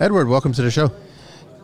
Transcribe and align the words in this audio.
Edward, 0.00 0.28
welcome 0.28 0.52
to 0.52 0.62
the 0.62 0.70
show. 0.70 0.92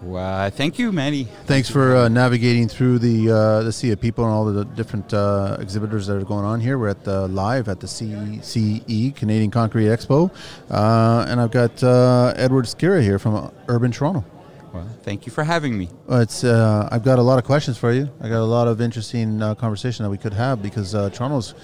Well, 0.02 0.50
thank 0.50 0.76
you, 0.76 0.90
Manny. 0.90 1.28
Thanks 1.46 1.70
for 1.70 1.94
uh, 1.94 2.08
navigating 2.08 2.66
through 2.66 2.98
the 2.98 3.30
uh, 3.30 3.62
the 3.62 3.70
sea 3.70 3.92
of 3.92 4.00
people 4.00 4.24
and 4.24 4.32
all 4.32 4.44
the 4.44 4.64
different 4.64 5.14
uh, 5.14 5.56
exhibitors 5.60 6.08
that 6.08 6.16
are 6.16 6.24
going 6.24 6.44
on 6.44 6.60
here. 6.60 6.76
We're 6.76 6.88
at 6.88 7.04
the 7.04 7.28
live 7.28 7.68
at 7.68 7.78
the 7.78 7.86
CCE 7.86 9.14
Canadian 9.14 9.52
Concrete 9.52 9.86
Expo, 9.86 10.32
uh, 10.68 11.26
and 11.28 11.40
I've 11.40 11.52
got 11.52 11.80
uh, 11.84 12.34
Edward 12.34 12.64
Skira 12.64 13.00
here 13.00 13.20
from 13.20 13.52
Urban 13.68 13.92
Toronto. 13.92 14.24
Well, 14.72 14.88
thank 15.04 15.26
you 15.26 15.32
for 15.32 15.44
having 15.44 15.78
me. 15.78 15.88
Well, 16.08 16.20
it's 16.20 16.42
uh, 16.42 16.88
I've 16.90 17.04
got 17.04 17.20
a 17.20 17.22
lot 17.22 17.38
of 17.38 17.44
questions 17.44 17.78
for 17.78 17.92
you. 17.92 18.10
I 18.20 18.28
got 18.28 18.40
a 18.40 18.50
lot 18.58 18.66
of 18.66 18.80
interesting 18.80 19.38
conversation 19.54 20.02
that 20.02 20.10
we 20.10 20.18
could 20.18 20.32
have 20.32 20.60
because 20.60 20.90
Toronto's 20.90 21.54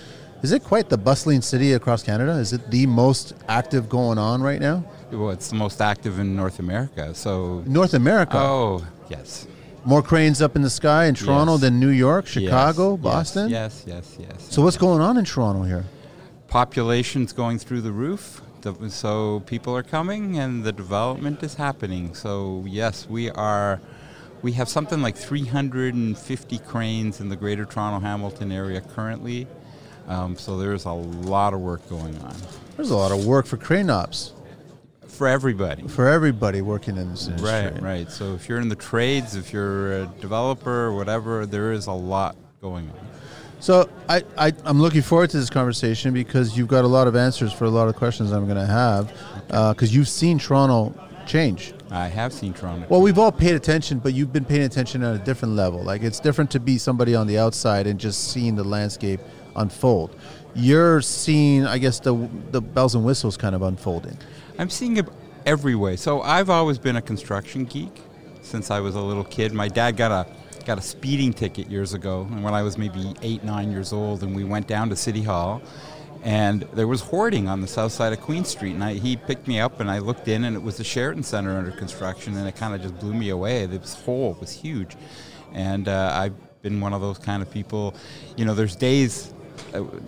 is 0.43 0.53
it 0.53 0.65
quite 0.65 0.89
the 0.89 0.97
bustling 0.97 1.43
city 1.43 1.75
across 1.75 2.03
Canada? 2.03 2.33
Is 2.33 2.55
it 2.55 2.71
the 2.71 2.87
most 2.87 3.35
active 3.49 3.91
going 3.91 4.17
on 4.17 4.41
right 4.41 4.61
now? 4.61 4.85
Well, 5.13 5.31
it's 5.31 5.49
the 5.49 5.57
most 5.57 5.81
active 5.81 6.19
in 6.19 6.37
North 6.37 6.59
America. 6.59 7.15
So 7.15 7.63
North 7.67 7.95
America. 7.95 8.39
Oh, 8.39 8.87
yes. 9.09 9.47
More 9.85 10.03
cranes 10.03 10.43
up 10.43 10.57
in 10.57 10.63
the 10.63 10.71
sky 10.71 11.07
in 11.07 11.15
Toronto 11.15 11.53
yes. 11.53 11.63
than 11.63 11.81
New 11.81 11.89
York, 11.89 12.27
Chicago, 12.27 12.93
yes. 12.93 13.03
Boston. 13.03 13.49
Yes, 13.49 13.85
yes, 13.87 14.17
yes. 14.19 14.29
yes 14.31 14.55
so 14.55 14.63
what's 14.63 14.77
going 14.77 15.01
on 15.01 15.17
in 15.17 15.25
Toronto 15.25 15.63
here? 15.63 15.85
Population's 16.49 17.33
going 17.33 17.59
through 17.59 17.81
the 17.81 17.93
roof. 17.93 18.43
So 18.89 19.41
people 19.47 19.75
are 19.75 19.83
coming 19.83 20.39
and 20.39 20.65
the 20.65 20.73
development 20.73 21.43
is 21.43 21.55
happening. 21.55 22.15
So 22.15 22.65
yes, 22.69 23.09
we 23.09 23.31
are 23.31 23.81
we 24.43 24.53
have 24.53 24.69
something 24.69 25.01
like 25.01 25.17
350 25.17 26.59
cranes 26.59 27.21
in 27.21 27.31
the 27.31 27.37
Greater 27.37 27.65
Toronto 27.65 28.01
Hamilton 28.01 28.53
area 28.53 28.81
currently. 28.81 29.47
Um, 30.09 30.37
so 30.37 30.59
there's 30.59 30.85
a 30.85 30.93
lot 30.93 31.55
of 31.55 31.61
work 31.61 31.89
going 31.89 32.19
on. 32.19 32.37
There's 32.77 32.91
a 32.91 32.97
lot 32.97 33.13
of 33.13 33.25
work 33.27 33.47
for 33.47 33.57
crane 33.57 33.91
ops. 33.91 34.33
For 35.21 35.29
everybody. 35.29 35.87
For 35.87 36.09
everybody 36.09 36.63
working 36.63 36.97
in 36.97 37.11
this 37.11 37.27
industry. 37.27 37.51
Right, 37.51 37.83
right. 37.83 38.11
So 38.11 38.33
if 38.33 38.49
you're 38.49 38.59
in 38.59 38.71
the 38.71 38.75
trades, 38.75 39.37
if 39.37 39.53
you're 39.53 40.05
a 40.05 40.07
developer 40.19 40.87
or 40.87 40.97
whatever, 40.97 41.45
there 41.45 41.73
is 41.73 41.89
a 41.89 41.93
lot 41.93 42.37
going 42.63 42.89
on. 42.89 43.07
So 43.59 43.91
I, 44.09 44.25
I, 44.39 44.55
am 44.65 44.81
looking 44.81 45.03
forward 45.03 45.29
to 45.29 45.37
this 45.37 45.51
conversation 45.51 46.15
because 46.15 46.57
you've 46.57 46.69
got 46.69 46.87
a 46.87 46.89
lot 46.89 47.07
of 47.07 47.17
answers 47.17 47.53
for 47.53 47.67
a 47.67 47.69
lot 47.69 47.87
of 47.87 47.97
questions 47.97 48.33
I'm 48.33 48.47
going 48.47 48.57
to 48.57 48.65
have 48.65 49.09
because 49.49 49.93
uh, 49.93 49.95
you've 49.95 50.09
seen 50.09 50.39
Toronto 50.39 50.95
change. 51.27 51.75
I 51.91 52.09
have 52.09 52.33
seen 52.33 52.55
Toronto. 52.55 52.87
Well, 52.89 53.03
we've 53.03 53.19
all 53.19 53.31
paid 53.31 53.55
attention, 53.55 53.99
but 53.99 54.15
you've 54.15 54.33
been 54.33 54.47
paying 54.47 54.63
attention 54.63 55.03
at 55.03 55.15
a 55.15 55.19
different 55.19 55.55
level. 55.55 55.83
Like 55.83 56.03
it's 56.03 56.19
different 56.19 56.51
to 56.53 56.61
be 56.61 56.79
somebody 56.79 57.15
on 57.15 57.27
the 57.27 57.37
outside 57.37 57.87
and 57.87 58.01
just 58.01 58.33
seeing 58.33 58.57
the 58.57 58.65
landscape 58.65 59.21
unfold. 59.55 60.17
You're 60.55 61.03
seeing, 61.03 61.67
I 61.67 61.77
guess, 61.77 62.01
the 62.01 62.15
the 62.53 62.63
bells 62.63 62.95
and 62.95 63.05
whistles 63.05 63.37
kind 63.37 63.55
of 63.55 63.61
unfolding. 63.61 64.17
I'm 64.61 64.69
seeing 64.69 64.99
it 64.99 65.09
every 65.47 65.75
way. 65.75 65.97
So 65.97 66.21
I've 66.21 66.51
always 66.51 66.79
been 66.79 66.97
a 66.97 67.01
construction 67.01 67.65
geek 67.65 67.99
since 68.43 68.71
I 68.71 68.81
was 68.81 68.95
a 68.95 69.01
little 69.01 69.25
kid. 69.25 69.55
My 69.55 69.69
dad 69.69 69.97
got 69.97 70.13
a 70.13 70.27
got 70.67 70.77
a 70.77 70.83
speeding 70.83 71.33
ticket 71.33 71.71
years 71.71 71.95
ago, 71.95 72.29
and 72.31 72.45
when 72.45 72.53
I 72.53 72.63
was 72.63 72.77
maybe 72.77 73.15
eight, 73.23 73.43
nine 73.43 73.73
years 73.73 73.95
old, 73.95 74.23
and 74.23 74.37
we 74.37 74.45
went 74.45 74.67
down 74.67 74.91
to 74.91 74.97
City 74.97 75.23
Hall, 75.23 75.63
and 76.23 76.69
there 76.75 76.87
was 76.87 77.01
hoarding 77.01 77.49
on 77.49 77.63
the 77.63 77.67
south 77.67 77.93
side 77.93 78.13
of 78.13 78.21
Queen 78.21 78.45
Street, 78.45 78.75
and 78.75 78.85
I, 78.85 78.93
he 78.93 79.17
picked 79.17 79.49
me 79.49 79.59
up, 79.59 79.81
and 79.81 79.91
I 79.91 79.99
looked 79.99 80.29
in, 80.29 80.45
and 80.45 80.55
it 80.55 80.63
was 80.63 80.77
the 80.77 80.85
Sheraton 80.85 81.23
Center 81.23 81.57
under 81.57 81.71
construction, 81.71 82.37
and 82.37 82.47
it 82.47 82.55
kind 82.55 82.75
of 82.75 82.83
just 82.83 82.99
blew 83.01 83.15
me 83.15 83.31
away. 83.31 83.65
This 83.65 83.95
hole 83.95 84.37
was 84.39 84.53
huge, 84.53 84.95
and 85.55 85.89
uh, 85.89 86.13
I've 86.15 86.35
been 86.61 86.83
one 86.83 86.93
of 86.93 87.01
those 87.01 87.17
kind 87.17 87.41
of 87.41 87.51
people. 87.51 87.95
You 88.37 88.45
know, 88.45 88.53
there's 88.53 88.77
days 88.77 89.33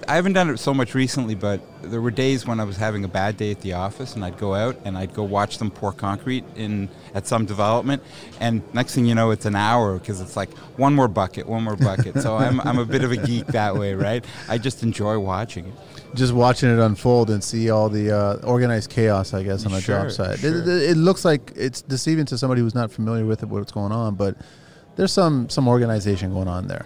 I 0.09 0.17
haven't 0.17 0.33
done 0.33 0.51
it 0.51 0.59
so 0.59 0.75
much 0.75 0.95
recently, 0.95 1.35
but 1.35 1.61
there 1.83 2.01
were 2.01 2.11
days 2.11 2.47
when 2.47 2.61
I 2.61 2.65
was 2.65 2.77
having 2.77 3.05
a 3.05 3.09
bad 3.09 3.37
day 3.37 3.51
at 3.51 3.61
the 3.61 3.75
office, 3.75 4.15
and 4.15 4.25
I'd 4.25 4.39
go 4.39 4.55
out 4.55 4.77
and 4.85 4.99
I'd 4.99 5.15
go 5.15 5.23
watch 5.23 5.59
them 5.59 5.71
pour 5.71 5.93
concrete 5.93 6.45
in 6.57 6.89
at 7.15 7.27
some 7.27 7.47
development, 7.47 8.03
and 8.41 8.63
next 8.75 8.95
thing 8.95 9.07
you 9.07 9.15
know, 9.15 9.31
it's 9.31 9.47
an 9.47 9.55
hour 9.55 9.99
because 9.99 10.21
it's 10.21 10.37
like 10.37 10.53
one 10.77 10.95
more 10.95 11.09
bucket, 11.09 11.47
one 11.47 11.63
more 11.63 11.77
bucket. 11.77 12.21
so 12.21 12.37
I'm 12.37 12.61
I'm 12.61 12.79
a 12.79 12.85
bit 12.85 13.05
of 13.05 13.13
a 13.13 13.17
geek 13.17 13.47
that 13.49 13.77
way, 13.77 13.95
right? 13.95 14.25
I 14.49 14.59
just 14.59 14.83
enjoy 14.83 15.19
watching 15.19 15.67
it. 15.67 15.75
Just 16.15 16.33
watching 16.35 16.71
it 16.71 16.79
unfold 16.79 17.31
and 17.31 17.43
see 17.43 17.71
all 17.71 17.89
the 17.89 18.15
uh, 18.15 18.35
organized 18.47 18.91
chaos, 18.91 19.33
I 19.33 19.43
guess, 19.43 19.65
on 19.65 19.73
the 19.73 19.81
sure, 19.81 20.03
job 20.03 20.11
site. 20.11 20.41
Sure. 20.41 20.51
It, 20.51 20.69
it, 20.69 20.91
it 20.91 20.97
looks 20.97 21.25
like 21.25 21.53
it's 21.57 21.81
deceiving 21.81 22.27
to 22.27 22.39
somebody 22.39 22.61
who's 22.61 22.75
not 22.75 22.91
familiar 22.91 23.25
with 23.25 23.43
it, 23.43 23.49
what's 23.49 23.73
going 23.73 23.93
on, 23.93 24.17
but 24.17 24.37
there's 24.97 25.13
some 25.13 25.49
some 25.49 25.69
organization 25.69 26.33
going 26.33 26.49
on 26.49 26.67
there 26.67 26.85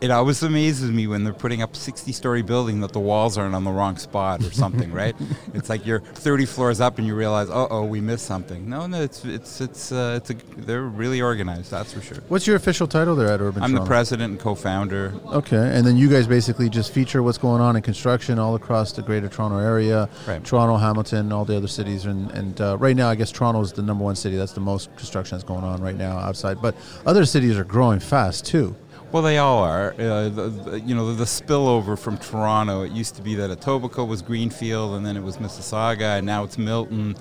it 0.00 0.10
always 0.10 0.42
amazes 0.42 0.90
me 0.90 1.06
when 1.06 1.24
they're 1.24 1.32
putting 1.32 1.62
up 1.62 1.72
a 1.74 1.76
60 1.76 2.12
story 2.12 2.42
building 2.42 2.80
that 2.80 2.92
the 2.92 3.00
walls 3.00 3.36
aren't 3.36 3.54
on 3.54 3.64
the 3.64 3.70
wrong 3.70 3.96
spot 3.96 4.44
or 4.44 4.50
something, 4.52 4.92
right? 4.92 5.14
It's 5.54 5.68
like 5.68 5.86
you're 5.86 6.00
30 6.00 6.46
floors 6.46 6.80
up 6.80 6.98
and 6.98 7.06
you 7.06 7.14
realize, 7.14 7.48
oh, 7.50 7.66
oh, 7.70 7.84
we 7.84 8.00
missed 8.00 8.26
something. 8.26 8.68
No, 8.68 8.86
no, 8.86 9.00
it's 9.00 9.24
it's 9.24 9.60
it's 9.60 9.90
uh, 9.90 10.20
it's 10.20 10.30
a, 10.30 10.34
they're 10.56 10.82
really 10.82 11.20
organized, 11.20 11.70
that's 11.70 11.92
for 11.92 12.00
sure. 12.00 12.18
What's 12.28 12.46
your 12.46 12.56
official 12.56 12.86
title 12.86 13.16
there 13.16 13.28
at 13.28 13.40
Urban? 13.40 13.62
I'm 13.62 13.70
Toronto? 13.70 13.84
the 13.84 13.88
president 13.88 14.30
and 14.32 14.40
co-founder. 14.40 15.14
Okay, 15.26 15.56
and 15.56 15.86
then 15.86 15.96
you 15.96 16.08
guys 16.08 16.26
basically 16.26 16.68
just 16.68 16.92
feature 16.92 17.22
what's 17.22 17.38
going 17.38 17.60
on 17.60 17.76
in 17.76 17.82
construction 17.82 18.38
all 18.38 18.54
across 18.54 18.92
the 18.92 19.02
Greater 19.02 19.28
Toronto 19.28 19.58
area, 19.58 20.08
right. 20.26 20.44
Toronto, 20.44 20.76
Hamilton, 20.76 21.32
all 21.32 21.44
the 21.44 21.56
other 21.56 21.68
cities, 21.68 22.04
and 22.04 22.30
and 22.32 22.60
uh, 22.60 22.76
right 22.78 22.96
now 22.96 23.08
I 23.08 23.14
guess 23.14 23.32
Toronto 23.32 23.60
is 23.60 23.72
the 23.72 23.82
number 23.82 24.04
one 24.04 24.16
city. 24.16 24.36
That's 24.36 24.52
the 24.52 24.60
most 24.60 24.94
construction 24.96 25.36
that's 25.36 25.48
going 25.48 25.64
on 25.64 25.80
right 25.82 25.96
now 25.96 26.18
outside, 26.18 26.62
but 26.62 26.76
other 27.06 27.24
cities 27.24 27.56
are 27.56 27.64
growing 27.64 28.00
fast 28.00 28.46
too. 28.46 28.76
Well, 29.10 29.22
they 29.22 29.38
all 29.38 29.60
are. 29.62 29.94
Uh, 29.94 30.28
the, 30.28 30.48
the, 30.48 30.80
you 30.80 30.94
know, 30.94 31.06
the, 31.06 31.14
the, 31.14 31.24
spillover 31.24 31.98
from 31.98 32.18
Toronto. 32.18 32.82
It 32.82 32.92
used 32.92 33.16
to 33.16 33.22
be 33.22 33.34
that 33.36 33.50
Etobicoke 33.50 34.06
was 34.06 34.20
Greenfield, 34.20 34.96
and 34.96 35.06
then 35.06 35.16
it 35.16 35.22
was 35.22 35.38
Mississauga, 35.38 36.18
and 36.18 36.26
now 36.26 36.44
it's 36.44 36.58
Milton. 36.58 37.16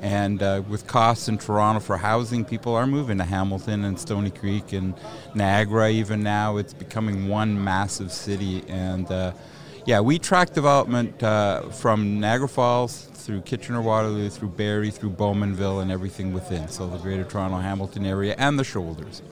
And 0.00 0.42
uh, 0.42 0.62
with 0.68 0.86
costs 0.86 1.28
in 1.28 1.38
Toronto 1.38 1.80
for 1.80 1.96
housing, 1.96 2.44
people 2.44 2.74
are 2.74 2.86
moving 2.86 3.16
to 3.18 3.24
Hamilton 3.24 3.84
and 3.84 3.98
Stoney 3.98 4.30
Creek 4.30 4.74
and 4.74 4.94
Niagara. 5.34 5.90
Even 5.90 6.22
now, 6.22 6.58
it's 6.58 6.74
becoming 6.74 7.26
one 7.26 7.62
massive 7.64 8.12
city. 8.12 8.62
And 8.68 9.10
uh, 9.10 9.32
yeah, 9.86 10.00
we 10.00 10.18
track 10.18 10.52
development 10.52 11.22
uh, 11.22 11.70
from 11.70 12.20
Niagara 12.20 12.48
Falls 12.48 13.08
through 13.14 13.40
Kitchener 13.42 13.80
Waterloo, 13.80 14.28
through 14.28 14.50
Barrie, 14.50 14.90
through 14.90 15.10
Bowmanville, 15.10 15.80
and 15.80 15.90
everything 15.90 16.34
within. 16.34 16.68
So 16.68 16.86
the 16.86 16.98
Greater 16.98 17.24
Toronto 17.24 17.56
Hamilton 17.58 18.04
area 18.04 18.34
and 18.36 18.58
the 18.58 18.64
shoulders. 18.64 19.22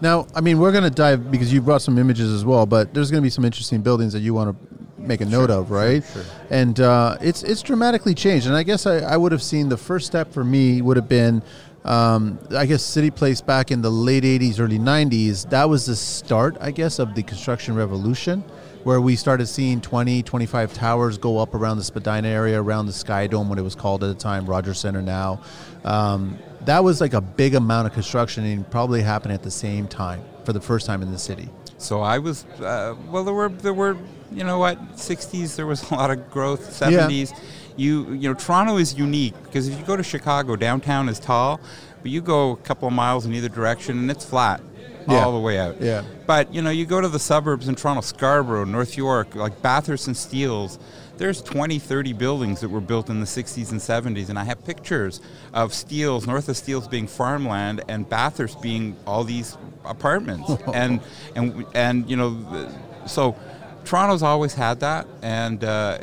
Now, 0.00 0.26
I 0.34 0.40
mean, 0.40 0.58
we're 0.58 0.72
going 0.72 0.84
to 0.84 0.90
dive 0.90 1.30
because 1.30 1.52
you 1.52 1.60
brought 1.60 1.82
some 1.82 1.98
images 1.98 2.32
as 2.32 2.44
well, 2.44 2.66
but 2.66 2.92
there's 2.92 3.10
going 3.10 3.22
to 3.22 3.26
be 3.26 3.30
some 3.30 3.44
interesting 3.44 3.82
buildings 3.82 4.12
that 4.12 4.20
you 4.20 4.34
want 4.34 4.50
to 4.50 4.74
make 4.98 5.20
a 5.20 5.24
note 5.24 5.50
sure, 5.50 5.60
of, 5.60 5.70
right? 5.70 6.02
Sure, 6.04 6.22
sure. 6.22 6.32
And 6.50 6.80
uh, 6.80 7.16
it's 7.20 7.42
it's 7.42 7.62
dramatically 7.62 8.14
changed. 8.14 8.46
And 8.46 8.56
I 8.56 8.62
guess 8.62 8.86
I, 8.86 8.98
I 8.98 9.16
would 9.16 9.32
have 9.32 9.42
seen 9.42 9.68
the 9.68 9.76
first 9.76 10.06
step 10.06 10.32
for 10.32 10.44
me 10.44 10.82
would 10.82 10.96
have 10.96 11.08
been, 11.08 11.42
um, 11.84 12.38
I 12.56 12.66
guess, 12.66 12.82
City 12.82 13.10
Place 13.10 13.40
back 13.40 13.70
in 13.70 13.82
the 13.82 13.90
late 13.90 14.24
'80s, 14.24 14.60
early 14.60 14.78
'90s. 14.78 15.48
That 15.50 15.68
was 15.68 15.86
the 15.86 15.96
start, 15.96 16.56
I 16.60 16.70
guess, 16.70 16.98
of 16.98 17.14
the 17.14 17.22
construction 17.22 17.74
revolution. 17.74 18.44
Where 18.84 19.00
we 19.00 19.16
started 19.16 19.46
seeing 19.46 19.80
20, 19.80 20.22
25 20.24 20.74
towers 20.74 21.16
go 21.16 21.38
up 21.38 21.54
around 21.54 21.78
the 21.78 21.84
Spadina 21.84 22.28
area, 22.28 22.60
around 22.60 22.84
the 22.84 22.92
Sky 22.92 23.26
Dome, 23.26 23.48
what 23.48 23.58
it 23.58 23.62
was 23.62 23.74
called 23.74 24.04
at 24.04 24.08
the 24.08 24.14
time, 24.14 24.44
Rogers 24.44 24.78
Center 24.78 25.00
now. 25.00 25.40
Um, 25.84 26.38
that 26.66 26.82
was 26.82 27.00
like 27.00 27.14
a 27.14 27.20
big 27.20 27.54
amount 27.54 27.86
of 27.86 27.92
construction 27.92 28.44
and 28.44 28.68
probably 28.70 29.02
happened 29.02 29.32
at 29.32 29.42
the 29.42 29.50
same 29.50 29.86
time 29.86 30.22
for 30.44 30.52
the 30.52 30.60
first 30.60 30.86
time 30.86 31.02
in 31.02 31.10
the 31.10 31.18
city. 31.18 31.48
So 31.78 32.00
I 32.00 32.18
was 32.18 32.44
uh, 32.60 32.94
well. 33.10 33.24
There 33.24 33.34
were 33.34 33.48
there 33.48 33.74
were 33.74 33.96
you 34.32 34.44
know 34.44 34.58
what 34.58 34.78
60s 34.96 35.56
there 35.56 35.66
was 35.66 35.82
a 35.90 35.94
lot 35.94 36.10
of 36.10 36.30
growth. 36.30 36.70
70s, 36.70 37.30
yeah. 37.30 37.38
you 37.76 38.12
you 38.12 38.28
know 38.28 38.34
Toronto 38.34 38.76
is 38.78 38.94
unique 38.94 39.34
because 39.44 39.68
if 39.68 39.78
you 39.78 39.84
go 39.84 39.96
to 39.96 40.02
Chicago, 40.02 40.56
downtown 40.56 41.08
is 41.08 41.18
tall, 41.18 41.60
but 42.02 42.10
you 42.10 42.20
go 42.20 42.52
a 42.52 42.56
couple 42.56 42.88
of 42.88 42.94
miles 42.94 43.26
in 43.26 43.34
either 43.34 43.48
direction 43.48 43.98
and 43.98 44.10
it's 44.10 44.24
flat. 44.24 44.60
Yeah. 45.06 45.22
all 45.22 45.32
the 45.32 45.38
way 45.38 45.58
out. 45.58 45.82
Yeah. 45.82 46.02
But 46.26 46.54
you 46.54 46.62
know, 46.62 46.70
you 46.70 46.86
go 46.86 46.98
to 46.98 47.08
the 47.08 47.18
suburbs 47.18 47.68
in 47.68 47.74
Toronto, 47.74 48.00
Scarborough, 48.00 48.64
North 48.64 48.96
York, 48.96 49.34
like 49.34 49.60
Bathurst 49.60 50.06
and 50.06 50.16
Steeles, 50.16 50.78
there's 51.16 51.42
20, 51.42 51.78
30 51.78 52.12
buildings 52.12 52.60
that 52.60 52.68
were 52.68 52.80
built 52.80 53.08
in 53.08 53.20
the 53.20 53.26
60s 53.26 53.70
and 53.70 53.80
70s, 53.80 54.28
and 54.28 54.38
I 54.38 54.44
have 54.44 54.64
pictures 54.64 55.20
of 55.52 55.72
Steeles, 55.72 56.26
north 56.26 56.48
of 56.48 56.56
Steeles 56.56 56.88
being 56.88 57.06
farmland, 57.06 57.82
and 57.88 58.08
Bathurst 58.08 58.60
being 58.60 58.96
all 59.06 59.24
these 59.24 59.56
apartments, 59.84 60.50
and 60.74 61.00
and 61.34 61.64
and 61.74 62.08
you 62.10 62.16
know, 62.16 62.70
so 63.06 63.36
Toronto's 63.84 64.22
always 64.22 64.54
had 64.54 64.80
that, 64.80 65.06
and 65.22 65.62
uh, 65.64 65.98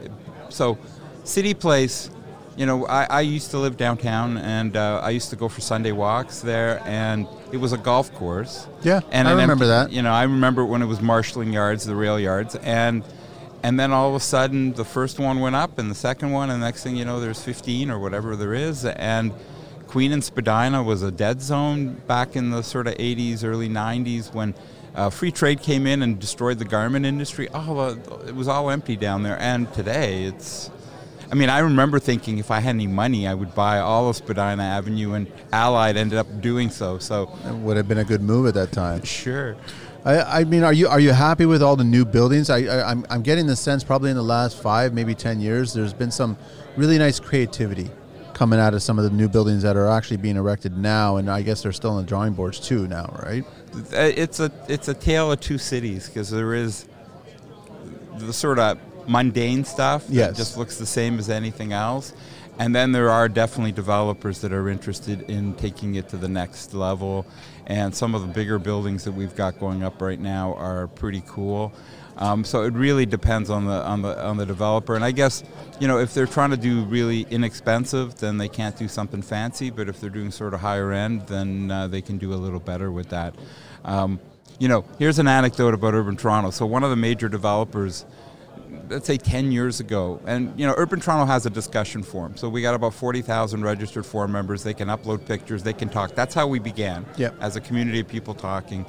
so 0.50 0.78
City 1.24 1.54
Place. 1.54 2.10
You 2.58 2.66
know, 2.66 2.86
I, 2.86 3.06
I 3.06 3.22
used 3.22 3.52
to 3.52 3.58
live 3.58 3.78
downtown, 3.78 4.38
and 4.38 4.76
uh, 4.76 5.00
I 5.02 5.12
used 5.12 5.30
to 5.30 5.38
go 5.38 5.48
for 5.48 5.62
Sunday 5.62 5.94
walks 5.94 6.42
there, 6.42 6.82
and 6.86 7.26
it 7.52 7.58
was 7.58 7.72
a 7.72 7.78
golf 7.78 8.14
course. 8.14 8.68
Yeah, 8.84 9.00
and 9.10 9.26
I 9.26 9.32
remember 9.32 9.64
empty, 9.64 9.68
that. 9.68 9.92
You 9.94 10.02
know, 10.02 10.12
I 10.12 10.24
remember 10.24 10.66
when 10.66 10.82
it 10.82 10.86
was 10.86 11.02
marshalling 11.02 11.54
yards, 11.54 11.86
the 11.86 11.96
rail 11.96 12.20
yards, 12.20 12.56
and 12.56 13.04
and 13.64 13.80
then 13.80 13.92
all 13.92 14.10
of 14.10 14.16
a 14.16 14.20
sudden, 14.20 14.74
the 14.74 14.86
first 14.86 15.20
one 15.20 15.40
went 15.40 15.56
up, 15.56 15.78
and 15.80 15.90
the 15.90 15.96
second 15.96 16.32
one, 16.32 16.50
and 16.50 16.62
the 16.62 16.66
next 16.66 16.84
thing 16.84 16.96
you 16.96 17.06
know, 17.06 17.20
there's 17.20 17.42
15 17.42 17.92
or 17.92 18.00
whatever 18.00 18.36
there 18.36 18.54
is. 18.54 18.86
And 18.86 19.34
Queen 19.88 20.12
and 20.12 20.24
Spadina 20.24 20.82
was 20.84 21.04
a 21.04 21.12
dead 21.12 21.42
zone 21.42 21.96
back 22.08 22.36
in 22.36 22.50
the 22.50 22.62
sort 22.64 22.88
of 22.88 22.96
80s, 22.96 23.44
early 23.44 23.70
90s 23.70 24.34
when 24.34 24.56
uh, 24.96 25.10
free 25.10 25.32
trade 25.32 25.62
came 25.62 25.86
in 25.86 26.02
and 26.02 26.20
destroyed 26.20 26.60
the 26.60 26.66
garment 26.66 27.06
industry. 27.06 27.48
Oh, 27.54 27.78
uh, 27.78 27.96
it 28.28 28.36
was 28.36 28.48
all 28.48 28.70
empty 28.70 28.96
down 28.96 29.24
there. 29.24 29.40
And 29.40 29.72
today, 29.74 30.24
it's 30.24 30.70
I 31.32 31.36
mean, 31.36 31.50
I 31.50 31.60
remember 31.60 31.98
thinking 31.98 32.40
if 32.40 32.52
I 32.52 32.60
had 32.60 32.72
any 32.76 32.88
money, 32.88 33.26
I 33.26 33.34
would 33.34 33.56
buy 33.56 33.80
all 33.80 34.10
of 34.10 34.18
Spadina 34.18 34.64
Avenue, 34.64 35.14
and 35.14 35.32
Allied 35.54 35.96
ended 35.96 36.18
up 36.20 36.42
doing 36.42 36.70
so. 36.70 36.98
So 36.98 37.32
It 37.48 37.54
would 37.54 37.78
have 37.78 37.88
been 37.88 38.00
a 38.00 38.04
good 38.04 38.22
move 38.22 38.48
at 38.48 38.54
that 38.56 38.74
time. 38.74 39.02
sure. 39.04 39.56
I, 40.04 40.40
I 40.42 40.44
mean, 40.46 40.64
are 40.64 40.74
you 40.74 40.88
are 40.88 41.00
you 41.00 41.12
happy 41.12 41.46
with 41.46 41.62
all 41.62 41.76
the 41.76 41.84
new 41.84 42.06
buildings? 42.06 42.50
I, 42.50 42.60
I 42.64 42.90
I'm 42.92 43.06
I'm 43.10 43.22
getting 43.22 43.46
the 43.48 43.56
sense 43.56 43.84
probably 43.84 44.10
in 44.10 44.16
the 44.18 44.24
last 44.24 44.60
five, 44.62 44.94
maybe 44.94 45.14
ten 45.14 45.40
years, 45.40 45.74
there's 45.74 45.94
been 45.94 46.12
some 46.12 46.38
really 46.76 46.98
nice 46.98 47.20
creativity 47.20 47.90
coming 48.34 48.60
out 48.60 48.74
of 48.74 48.82
some 48.82 48.98
of 48.98 49.04
the 49.04 49.12
new 49.12 49.28
buildings 49.30 49.62
that 49.62 49.78
are 49.78 49.88
actually 49.88 50.18
being 50.18 50.38
erected 50.38 50.76
now, 50.76 51.18
and 51.18 51.30
I 51.30 51.44
guess 51.44 51.62
they're 51.62 51.72
still 51.72 51.92
on 51.92 51.98
the 52.04 52.08
drawing 52.08 52.34
boards 52.34 52.60
too 52.60 52.88
now, 52.88 53.14
right? 53.24 53.44
Uh, 53.94 53.98
It's 54.16 54.40
a 54.40 54.52
it's 54.68 54.88
a 54.88 54.94
tale 54.96 55.32
of 55.32 55.40
two 55.40 55.60
cities 55.60 56.08
because 56.08 56.32
there 56.32 56.56
is 56.56 56.86
the 58.18 58.34
sort 58.34 58.58
of 58.58 58.80
mundane 59.08 59.64
stuff 59.64 60.08
that 60.08 60.14
Yes. 60.14 60.38
just 60.38 60.58
looks 60.58 60.78
the 60.78 60.86
same 60.86 61.20
as 61.20 61.30
anything 61.30 61.74
else, 61.74 62.14
and 62.58 62.74
then 62.76 62.92
there 62.92 63.12
are 63.12 63.30
definitely 63.30 63.72
developers 63.72 64.42
that 64.42 64.52
are 64.52 64.68
interested 64.70 65.30
in 65.30 65.54
taking 65.54 65.94
it 65.96 66.10
to 66.10 66.18
the 66.18 66.28
next 66.28 66.74
level. 66.74 67.26
And 67.72 67.96
some 67.96 68.16
of 68.16 68.22
the 68.22 68.28
bigger 68.28 68.60
buildings 68.60 69.06
that 69.06 69.14
we've 69.14 69.34
got 69.34 69.58
going 69.58 69.82
up 69.82 70.02
right 70.02 70.20
now 70.20 70.56
are 70.56 70.88
pretty 70.88 71.24
cool. 71.26 71.72
Um, 72.18 72.44
so 72.44 72.64
it 72.64 72.74
really 72.74 73.06
depends 73.06 73.50
on 73.50 73.64
the 73.66 73.82
on 73.84 74.02
the 74.02 74.22
on 74.22 74.36
the 74.36 74.46
developer. 74.46 74.94
And 74.94 75.06
I 75.06 75.12
guess 75.12 75.42
you 75.80 75.88
know 75.88 75.98
if 75.98 76.14
they're 76.14 76.28
trying 76.28 76.50
to 76.50 76.58
do 76.58 76.84
really 76.84 77.26
inexpensive, 77.30 78.16
then 78.16 78.38
they 78.38 78.50
can't 78.50 78.76
do 78.76 78.90
something 78.90 79.22
fancy. 79.22 79.70
But 79.70 79.88
if 79.88 80.02
they're 80.02 80.10
doing 80.10 80.32
sort 80.32 80.54
of 80.54 80.60
higher 80.60 80.92
end, 80.92 81.28
then 81.28 81.72
uh, 81.72 81.88
they 81.88 82.02
can 82.02 82.18
do 82.18 82.34
a 82.34 82.36
little 82.36 82.60
better 82.60 82.92
with 82.92 83.08
that. 83.12 83.36
Um, 83.86 84.20
you 84.60 84.68
know, 84.68 84.84
here's 85.00 85.18
an 85.18 85.30
anecdote 85.30 85.74
about 85.74 85.94
Urban 85.94 86.18
Toronto. 86.18 86.52
So 86.52 86.66
one 86.66 86.84
of 86.84 86.90
the 86.90 86.98
major 86.98 87.30
developers 87.30 88.06
let's 88.92 89.08
say 89.08 89.18
10 89.18 89.52
years 89.52 89.80
ago. 89.80 90.20
And 90.26 90.58
you 90.60 90.68
know 90.68 90.74
urban 90.78 91.00
toronto 91.00 91.26
has 91.26 91.46
a 91.46 91.50
discussion 91.50 92.04
forum. 92.04 92.38
So 92.38 92.50
we 92.50 92.62
got 92.62 92.76
about 92.76 92.94
40000 92.94 93.64
registered 93.64 94.06
forum 94.06 94.32
members. 94.32 94.64
They 94.64 94.74
can 94.74 94.90
upload 94.90 95.26
pictures. 95.26 95.64
They 95.64 95.74
can 95.74 95.90
talk. 95.90 96.14
That's 96.14 96.36
how 96.36 96.48
we 96.48 96.60
began 96.60 97.06
Yep. 97.18 97.36
as 97.42 97.56
a 97.56 97.62
community 97.62 98.00
of 98.02 98.08
people 98.08 98.34
talking. 98.34 98.86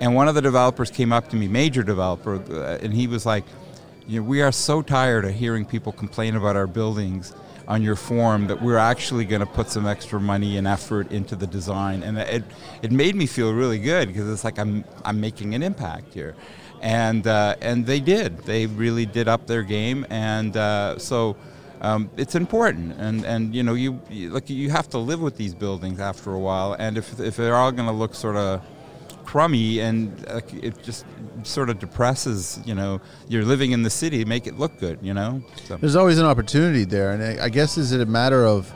And 0.00 0.14
one 0.14 0.28
of 0.28 0.34
the 0.34 0.42
developers 0.42 0.90
came 0.90 1.12
up 1.12 1.28
to 1.30 1.36
me 1.36 1.48
major 1.48 1.82
developer 1.82 2.36
uh, 2.36 2.78
and 2.82 2.92
he 2.92 3.06
was 3.06 3.24
like 3.24 3.44
you 4.06 4.20
know, 4.20 4.26
we 4.26 4.42
are 4.42 4.52
so 4.52 4.80
tired 4.82 5.24
of 5.24 5.34
hearing 5.34 5.64
people 5.64 5.92
complain 5.92 6.34
about 6.36 6.56
our 6.56 6.66
buildings 6.66 7.34
on 7.66 7.82
your 7.82 7.96
forum 7.96 8.46
that 8.46 8.62
we're 8.62 8.78
actually 8.78 9.26
going 9.26 9.40
to 9.40 9.46
put 9.46 9.68
some 9.68 9.86
extra 9.86 10.18
money 10.18 10.56
and 10.56 10.66
effort 10.66 11.12
into 11.12 11.36
the 11.36 11.46
design. 11.46 12.02
And 12.02 12.16
it, 12.16 12.42
it 12.80 12.90
made 12.90 13.14
me 13.14 13.26
feel 13.26 13.52
really 13.52 13.78
good 13.78 14.08
because 14.08 14.26
it's 14.30 14.42
like 14.42 14.58
I'm, 14.58 14.84
I'm 15.04 15.20
making 15.20 15.54
an 15.54 15.62
impact 15.62 16.14
here 16.14 16.34
and 16.80 17.26
uh, 17.26 17.56
and 17.60 17.86
they 17.86 18.00
did. 18.00 18.38
They 18.38 18.66
really 18.66 19.06
did 19.06 19.28
up 19.28 19.46
their 19.46 19.62
game, 19.62 20.06
and 20.10 20.56
uh, 20.56 20.98
so 20.98 21.36
um, 21.80 22.10
it's 22.16 22.34
important. 22.34 22.94
And 22.98 23.24
and 23.24 23.54
you 23.54 23.62
know 23.62 23.74
you, 23.74 24.00
you 24.10 24.30
like 24.30 24.48
you 24.50 24.70
have 24.70 24.88
to 24.90 24.98
live 24.98 25.20
with 25.20 25.36
these 25.36 25.54
buildings 25.54 26.00
after 26.00 26.32
a 26.32 26.38
while, 26.38 26.74
and 26.74 26.98
if 26.98 27.18
if 27.20 27.36
they're 27.36 27.56
all 27.56 27.72
going 27.72 27.88
to 27.88 27.94
look 27.94 28.14
sort 28.14 28.36
of 28.36 28.62
crummy 29.24 29.80
and 29.80 30.24
uh, 30.26 30.40
it 30.62 30.82
just 30.82 31.04
sort 31.42 31.68
of 31.68 31.78
depresses 31.78 32.58
you 32.64 32.74
know 32.74 32.98
you're 33.28 33.44
living 33.44 33.72
in 33.72 33.82
the 33.82 33.90
city 33.90 34.24
make 34.24 34.46
it 34.46 34.58
look 34.58 34.78
good 34.78 34.98
you 35.02 35.12
know 35.12 35.42
so. 35.66 35.76
There's 35.76 35.96
always 35.96 36.18
an 36.18 36.24
opportunity 36.24 36.84
there, 36.84 37.10
and 37.10 37.22
I 37.22 37.44
I 37.44 37.48
guess 37.50 37.76
is 37.76 37.92
it 37.92 38.00
a 38.00 38.06
matter 38.06 38.46
of 38.46 38.72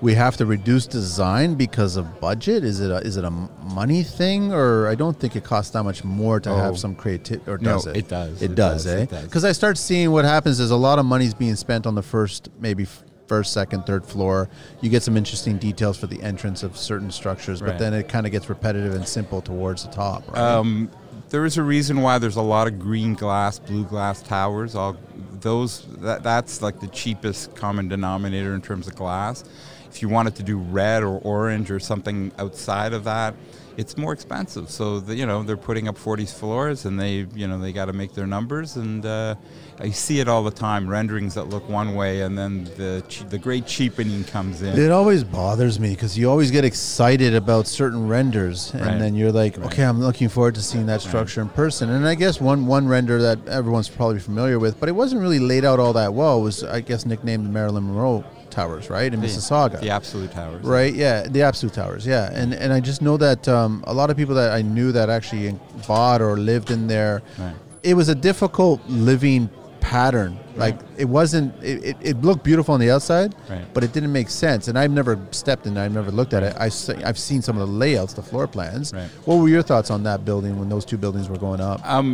we 0.00 0.14
have 0.14 0.36
to 0.36 0.46
reduce 0.46 0.86
design 0.86 1.54
because 1.54 1.96
of 1.96 2.20
budget? 2.20 2.64
Is 2.64 2.80
it 2.80 2.90
a, 2.90 2.98
is 2.98 3.16
it 3.16 3.24
a 3.24 3.30
money 3.30 4.02
thing, 4.02 4.52
or 4.52 4.86
I 4.88 4.94
don't 4.94 5.18
think 5.18 5.34
it 5.36 5.44
costs 5.44 5.72
that 5.72 5.82
much 5.82 6.04
more 6.04 6.38
to 6.40 6.50
Oh. 6.50 6.56
have 6.56 6.78
some 6.78 6.94
creativity. 6.94 7.50
Or 7.50 7.58
No, 7.58 7.74
does 7.74 7.86
it? 7.86 7.96
it 7.96 8.08
does. 8.08 8.42
It, 8.42 8.52
It 8.52 8.54
does, 8.54 8.84
does. 8.84 9.12
eh? 9.12 9.22
Because 9.22 9.44
I 9.44 9.52
start 9.52 9.76
seeing 9.78 10.10
what 10.12 10.24
happens 10.24 10.60
is 10.60 10.70
a 10.70 10.76
lot 10.76 10.98
of 10.98 11.04
money's 11.06 11.34
being 11.34 11.56
spent 11.56 11.86
on 11.86 11.94
the 11.94 12.02
first, 12.02 12.48
maybe 12.60 12.86
first, 13.26 13.52
second, 13.52 13.84
third 13.86 14.06
floor. 14.06 14.48
You 14.80 14.88
get 14.88 15.02
some 15.02 15.16
interesting 15.16 15.58
details 15.58 15.98
for 15.98 16.06
the 16.06 16.22
entrance 16.22 16.62
of 16.62 16.76
certain 16.76 17.10
structures, 17.10 17.60
but 17.60 17.70
Right. 17.70 17.78
then 17.78 17.92
it 17.94 18.08
kind 18.08 18.24
of 18.24 18.32
gets 18.32 18.48
repetitive 18.48 18.94
and 18.94 19.06
simple 19.06 19.40
towards 19.42 19.84
the 19.84 19.90
top. 19.90 20.22
Right? 20.32 20.38
Um, 20.40 20.90
there 21.28 21.44
is 21.44 21.58
a 21.58 21.62
reason 21.62 22.00
why 22.00 22.18
there's 22.18 22.36
a 22.36 22.40
lot 22.42 22.68
of 22.68 22.78
green 22.78 23.12
glass, 23.14 23.58
blue 23.58 23.84
glass 23.84 24.22
towers. 24.22 24.74
All 24.74 24.96
those 25.40 25.84
that, 26.00 26.22
that's 26.22 26.62
like 26.62 26.80
the 26.80 26.86
cheapest 26.86 27.54
common 27.54 27.86
denominator 27.88 28.54
in 28.54 28.62
terms 28.62 28.86
of 28.86 28.94
glass. 28.96 29.44
If 29.90 30.02
you 30.02 30.08
wanted 30.08 30.36
to 30.36 30.42
do 30.42 30.58
red 30.58 31.02
or 31.02 31.18
orange 31.18 31.70
or 31.70 31.80
something 31.80 32.32
outside 32.38 32.92
of 32.92 33.04
that, 33.04 33.34
it's 33.76 33.96
more 33.96 34.12
expensive. 34.12 34.70
So 34.70 34.98
the, 34.98 35.14
you 35.14 35.24
know 35.24 35.42
they're 35.44 35.56
putting 35.56 35.86
up 35.88 35.96
40 35.96 36.26
floors 36.26 36.84
and 36.84 36.98
they 36.98 37.26
you 37.34 37.46
know 37.46 37.58
they 37.60 37.72
got 37.72 37.84
to 37.86 37.92
make 37.92 38.12
their 38.12 38.26
numbers 38.26 38.76
and 38.76 39.06
uh, 39.06 39.36
I 39.80 39.90
see 39.90 40.18
it 40.18 40.26
all 40.26 40.42
the 40.42 40.50
time 40.50 40.88
renderings 40.88 41.34
that 41.34 41.44
look 41.44 41.68
one 41.68 41.94
way 41.94 42.22
and 42.22 42.36
then 42.36 42.64
the 42.76 43.04
che- 43.08 43.24
the 43.28 43.38
great 43.38 43.66
cheapening 43.66 44.24
comes 44.24 44.62
in. 44.62 44.76
It 44.76 44.90
always 44.90 45.22
bothers 45.22 45.78
me 45.78 45.90
because 45.90 46.18
you 46.18 46.28
always 46.28 46.50
get 46.50 46.64
excited 46.64 47.34
about 47.36 47.68
certain 47.68 48.08
renders, 48.08 48.72
and 48.74 48.82
Right. 48.82 48.98
then 48.98 49.14
you're 49.14 49.30
like, 49.30 49.56
Right. 49.56 49.66
okay, 49.66 49.84
I'm 49.84 50.00
looking 50.00 50.28
forward 50.28 50.56
to 50.56 50.62
seeing 50.62 50.86
that 50.86 51.00
structure 51.00 51.40
in 51.40 51.48
person. 51.48 51.88
And 51.90 52.04
I 52.06 52.16
guess 52.16 52.40
one 52.40 52.66
one 52.66 52.88
render 52.88 53.22
that 53.22 53.46
everyone's 53.46 53.88
probably 53.88 54.18
familiar 54.18 54.58
with, 54.58 54.80
but 54.80 54.88
it 54.88 54.96
wasn't 54.96 55.20
really 55.22 55.38
laid 55.38 55.64
out 55.64 55.78
all 55.78 55.92
that 55.92 56.12
well, 56.14 56.42
was 56.42 56.64
I 56.64 56.80
guess 56.80 57.06
nicknamed 57.06 57.46
the 57.46 57.50
Marilyn 57.50 57.86
Monroe 57.86 58.24
Towers, 58.58 58.90
right, 58.90 59.10
in 59.14 59.20
Mississauga. 59.20 59.78
The 59.80 59.90
absolute 59.90 60.32
towers. 60.32 60.64
Right, 60.64 60.94
yeah, 61.04 61.16
the 61.36 61.42
Absolute 61.42 61.74
Towers, 61.74 62.04
yeah, 62.14 62.30
and 62.40 62.48
and 62.62 62.72
I 62.72 62.80
just 62.90 63.00
know 63.06 63.16
that 63.18 63.42
um, 63.58 63.72
a 63.86 63.94
lot 64.00 64.10
of 64.10 64.16
people 64.16 64.34
that 64.34 64.50
I 64.60 64.62
knew 64.62 64.90
that 64.98 65.08
actually 65.18 65.48
bought 65.86 66.20
or 66.26 66.36
lived 66.52 66.70
in 66.76 66.88
there, 66.94 67.22
Right. 67.38 67.54
it 67.90 67.94
was 67.94 68.08
a 68.08 68.14
difficult 68.28 68.80
living 68.88 69.48
pattern. 69.80 70.32
Like 70.64 70.76
it 70.96 71.08
wasn't, 71.18 71.48
it, 71.62 71.78
it, 71.90 71.96
it 72.10 72.16
looked 72.28 72.42
beautiful 72.42 72.74
on 72.74 72.80
the 72.80 72.90
outside, 72.90 73.30
Right. 73.48 73.64
but 73.74 73.84
it 73.84 73.92
didn't 73.92 74.12
make 74.20 74.28
sense. 74.28 74.66
And 74.68 74.76
I've 74.76 74.90
never 75.00 75.16
stepped 75.30 75.64
in, 75.68 75.78
I've 75.78 75.92
never 76.00 76.10
looked 76.10 76.34
at 76.34 76.42
it. 76.42 76.52
I 76.58 76.68
I've 77.08 77.18
seen 77.30 77.40
some 77.42 77.56
of 77.60 77.62
the 77.68 77.72
layouts, 77.84 78.12
the 78.14 78.22
floor 78.30 78.46
plans. 78.48 78.92
Right. 78.92 79.08
What 79.24 79.36
were 79.40 79.48
your 79.56 79.62
thoughts 79.70 79.90
on 79.96 80.02
that 80.02 80.24
building 80.24 80.58
when 80.60 80.68
those 80.68 80.84
two 80.84 80.98
buildings 80.98 81.26
were 81.32 81.38
going 81.46 81.60
up? 81.60 81.78
Um, 81.96 82.06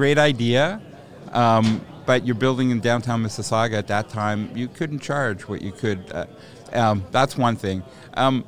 great 0.00 0.16
idea, 0.30 0.80
um, 1.32 1.66
but 2.06 2.26
you're 2.26 2.34
building 2.34 2.70
in 2.70 2.80
downtown 2.80 3.22
Mississauga 3.22 3.74
at 3.74 3.86
that 3.88 4.08
time. 4.08 4.50
You 4.56 4.68
couldn't 4.68 5.00
charge 5.00 5.42
what 5.48 5.62
you 5.62 5.72
could. 5.72 6.10
Uh, 6.12 6.26
um, 6.72 7.04
that's 7.10 7.36
one 7.36 7.56
thing. 7.56 7.82
Um, 8.14 8.44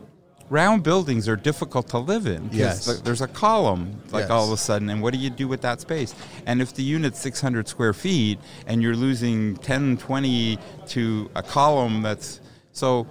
round 0.50 0.82
buildings 0.82 1.28
are 1.28 1.36
difficult 1.36 1.88
to 1.88 1.98
live 1.98 2.26
in 2.26 2.44
because 2.48 2.86
Yes. 2.86 3.00
there's 3.00 3.20
a 3.20 3.28
column 3.28 4.00
like 4.12 4.22
Yes. 4.22 4.30
all 4.30 4.44
of 4.46 4.52
a 4.52 4.56
sudden, 4.56 4.88
and 4.90 5.02
what 5.02 5.12
do 5.12 5.18
you 5.18 5.30
do 5.30 5.48
with 5.48 5.62
that 5.62 5.80
space? 5.80 6.14
And 6.46 6.60
if 6.60 6.74
the 6.74 6.82
unit's 6.82 7.18
600 7.20 7.68
square 7.68 7.92
feet 7.92 8.38
and 8.66 8.82
you're 8.82 8.96
losing 8.96 9.56
10, 9.56 9.96
20 9.96 10.58
to 10.88 11.30
a 11.34 11.42
column 11.42 12.02
that's 12.02 12.40
so 12.72 13.06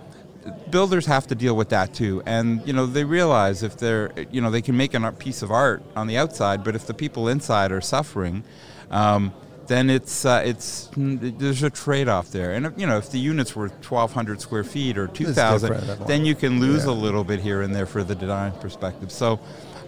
builders 0.70 1.06
have 1.06 1.26
to 1.28 1.36
deal 1.36 1.56
with 1.56 1.70
that 1.70 1.94
too 1.94 2.22
and 2.26 2.62
you 2.68 2.74
know 2.74 2.86
they 2.86 3.06
realize 3.06 3.64
if 3.64 3.78
they're 3.78 4.12
you 4.30 4.42
know 4.42 4.52
they 4.52 4.62
can 4.62 4.76
make 4.76 4.94
a 4.94 5.12
piece 5.14 5.42
of 5.42 5.52
art 5.52 5.82
on 5.96 6.06
the 6.06 6.18
outside 6.18 6.66
but 6.66 6.76
if 6.76 6.86
the 6.86 6.94
people 6.94 7.30
inside 7.30 7.72
are 7.72 7.80
suffering 7.80 8.44
um, 8.92 9.32
then 9.68 9.90
it's 9.90 10.26
uh, 10.26 10.42
it's 10.46 10.90
mm, 10.96 11.38
there's 11.40 11.64
a 11.64 11.70
trade-off 11.70 12.32
there 12.32 12.54
and 12.54 12.66
if, 12.66 12.74
you 12.78 12.86
know 12.86 12.98
if 12.98 13.12
the 13.12 13.20
units 13.20 13.56
were 13.56 13.68
1200 13.70 14.42
square 14.42 14.64
feet 14.64 14.98
or 14.98 15.08
2000 15.08 15.72
then 16.08 16.26
you 16.26 16.36
can 16.36 16.60
lose 16.60 16.86
Yeah. 16.86 16.92
a 16.92 16.94
little 16.94 17.24
bit 17.24 17.40
here 17.40 17.62
and 17.62 17.74
there 17.74 17.86
for 17.86 18.04
the 18.04 18.16
design 18.16 18.52
perspective 18.60 19.12
so 19.12 19.40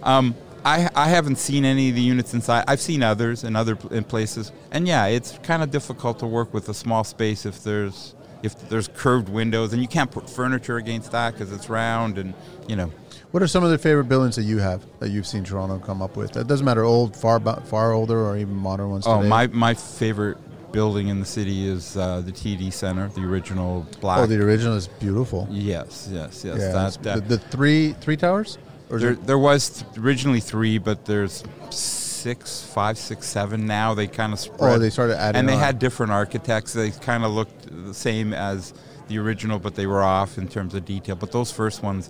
um, 0.02 0.34
I, 0.64 0.88
I 0.96 1.08
haven't 1.08 1.36
seen 1.36 1.64
any 1.64 1.90
of 1.90 1.94
the 1.94 2.00
units 2.02 2.34
inside. 2.34 2.64
I've 2.66 2.80
seen 2.80 3.02
others 3.02 3.44
in 3.44 3.54
other 3.54 3.78
in 3.92 4.02
places, 4.02 4.50
and 4.72 4.86
yeah, 4.88 5.06
it's 5.06 5.38
kind 5.44 5.62
of 5.62 5.70
difficult 5.70 6.18
to 6.18 6.26
work 6.26 6.52
with 6.52 6.68
a 6.68 6.74
small 6.74 7.04
space 7.04 7.46
if 7.46 7.62
there's 7.62 8.16
if 8.42 8.68
there's 8.68 8.88
curved 8.88 9.28
windows, 9.28 9.72
and 9.72 9.80
you 9.80 9.86
can't 9.86 10.10
put 10.10 10.28
furniture 10.28 10.76
against 10.76 11.12
that 11.12 11.34
because 11.34 11.52
it's 11.52 11.68
round, 11.68 12.18
and 12.18 12.34
you 12.66 12.74
know. 12.74 12.90
What 13.36 13.42
are 13.42 13.48
some 13.48 13.62
of 13.64 13.70
the 13.70 13.76
favorite 13.76 14.04
buildings 14.04 14.34
that 14.36 14.44
you 14.44 14.60
have 14.60 14.82
that 14.98 15.10
you've 15.10 15.26
seen 15.26 15.44
Toronto 15.44 15.78
come 15.78 16.00
up 16.00 16.16
with? 16.16 16.38
It 16.38 16.46
doesn't 16.46 16.64
matter, 16.64 16.84
old, 16.84 17.14
far, 17.14 17.38
far 17.38 17.92
older, 17.92 18.18
or 18.18 18.38
even 18.38 18.54
modern 18.54 18.88
ones. 18.88 19.04
Oh, 19.06 19.18
today. 19.18 19.28
my 19.28 19.46
my 19.48 19.74
favorite 19.74 20.38
building 20.72 21.08
in 21.08 21.20
the 21.20 21.26
city 21.26 21.68
is 21.68 21.98
uh, 21.98 22.22
the 22.22 22.32
TD 22.32 22.72
Center, 22.72 23.08
the 23.08 23.20
original 23.20 23.86
black. 24.00 24.20
Oh, 24.20 24.24
the 24.26 24.42
original 24.42 24.74
is 24.74 24.88
beautiful. 24.88 25.46
yes, 25.50 26.08
yes, 26.10 26.46
yes. 26.46 26.56
Yeah, 26.58 26.72
that, 26.72 27.02
that- 27.02 27.28
the, 27.28 27.36
the 27.36 27.38
three 27.38 27.92
three 28.00 28.16
towers. 28.16 28.56
Or 28.88 28.98
There, 28.98 29.10
it- 29.10 29.26
there 29.26 29.38
was 29.38 29.82
th- 29.82 29.98
originally 29.98 30.40
three, 30.40 30.78
but 30.78 31.04
there's 31.04 31.44
six, 31.68 32.62
five, 32.62 32.96
six, 32.96 33.26
seven 33.26 33.66
now. 33.66 33.92
They 33.92 34.06
kind 34.06 34.32
of 34.32 34.38
spread. 34.40 34.76
oh, 34.76 34.78
they 34.78 34.88
started 34.88 35.20
adding. 35.20 35.40
and 35.40 35.46
they 35.46 35.52
on. 35.52 35.60
had 35.60 35.78
different 35.78 36.10
architects. 36.10 36.72
They 36.72 36.90
kind 36.90 37.22
of 37.22 37.32
looked 37.32 37.68
the 37.84 37.92
same 37.92 38.32
as 38.32 38.72
the 39.08 39.18
original, 39.18 39.58
but 39.58 39.74
they 39.74 39.86
were 39.86 40.02
off 40.02 40.38
in 40.38 40.48
terms 40.48 40.74
of 40.74 40.86
detail. 40.86 41.16
But 41.16 41.32
those 41.32 41.52
first 41.52 41.82
ones, 41.82 42.08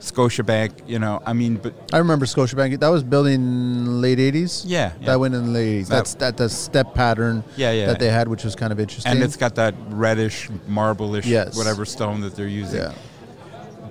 Scotiabank, 0.00 0.88
you 0.88 0.98
know, 0.98 1.22
I 1.24 1.32
mean, 1.32 1.56
but 1.56 1.74
I 1.92 1.98
remember 1.98 2.26
Scotiabank. 2.26 2.78
That 2.80 2.88
was 2.88 3.02
built 3.02 3.26
in 3.26 4.00
late 4.02 4.18
'80s. 4.18 4.64
yeah, 4.66 4.92
yeah. 5.00 5.06
That 5.06 5.20
went 5.20 5.34
in 5.34 5.46
the 5.46 5.50
late 5.52 5.82
'80s. 5.84 5.88
That's 5.88 6.14
that 6.14 6.36
the 6.36 6.48
step 6.48 6.94
pattern 6.94 7.42
yeah, 7.56 7.72
yeah. 7.72 7.86
that 7.86 7.98
they 7.98 8.10
had, 8.10 8.28
which 8.28 8.44
was 8.44 8.54
kind 8.54 8.72
of 8.72 8.78
interesting. 8.80 9.12
and 9.12 9.22
it's 9.22 9.36
got 9.36 9.54
that 9.56 9.74
reddish, 9.88 10.48
marble-ish, 10.68 11.26
Yes. 11.26 11.56
whatever 11.56 11.84
stone 11.84 12.20
that 12.20 12.36
they're 12.36 12.46
using. 12.46 12.80
yeah, 12.80 12.92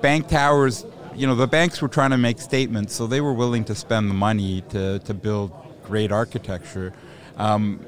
bank 0.02 0.28
towers, 0.28 0.86
you 1.16 1.26
know, 1.28 1.36
the 1.36 1.48
banks 1.48 1.82
were 1.82 1.88
trying 1.88 2.12
to 2.12 2.18
make 2.18 2.40
statements, 2.40 2.94
so 2.94 3.08
they 3.08 3.22
were 3.22 3.34
willing 3.34 3.64
to 3.66 3.76
spend 3.76 4.10
the 4.10 4.14
money 4.16 4.62
to, 4.70 5.00
to 5.00 5.14
build 5.14 5.52
great 5.84 6.12
architecture. 6.12 6.94
um, 7.38 7.80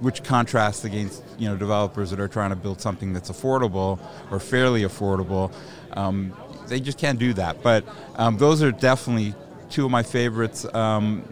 which 0.00 0.24
contrasts 0.24 0.84
against 0.84 1.22
you 1.38 1.48
know 1.48 1.54
developers 1.56 2.10
that 2.10 2.18
are 2.18 2.26
trying 2.26 2.50
to 2.50 2.56
build 2.56 2.80
something 2.80 3.12
that's 3.12 3.30
affordable 3.30 4.00
or 4.32 4.40
fairly 4.40 4.82
affordable. 4.82 5.52
Um, 5.92 6.32
they 6.68 6.80
just 6.80 6.98
can't 6.98 7.18
do 7.18 7.32
that. 7.34 7.62
But 7.62 7.84
um, 8.16 8.38
those 8.38 8.62
are 8.62 8.72
definitely 8.72 9.34
two 9.70 9.84
of 9.84 9.90
my 9.90 10.02
favorites. 10.02 10.64
Um, 10.74 11.22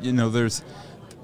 you 0.00 0.12
know, 0.12 0.28
there's 0.28 0.62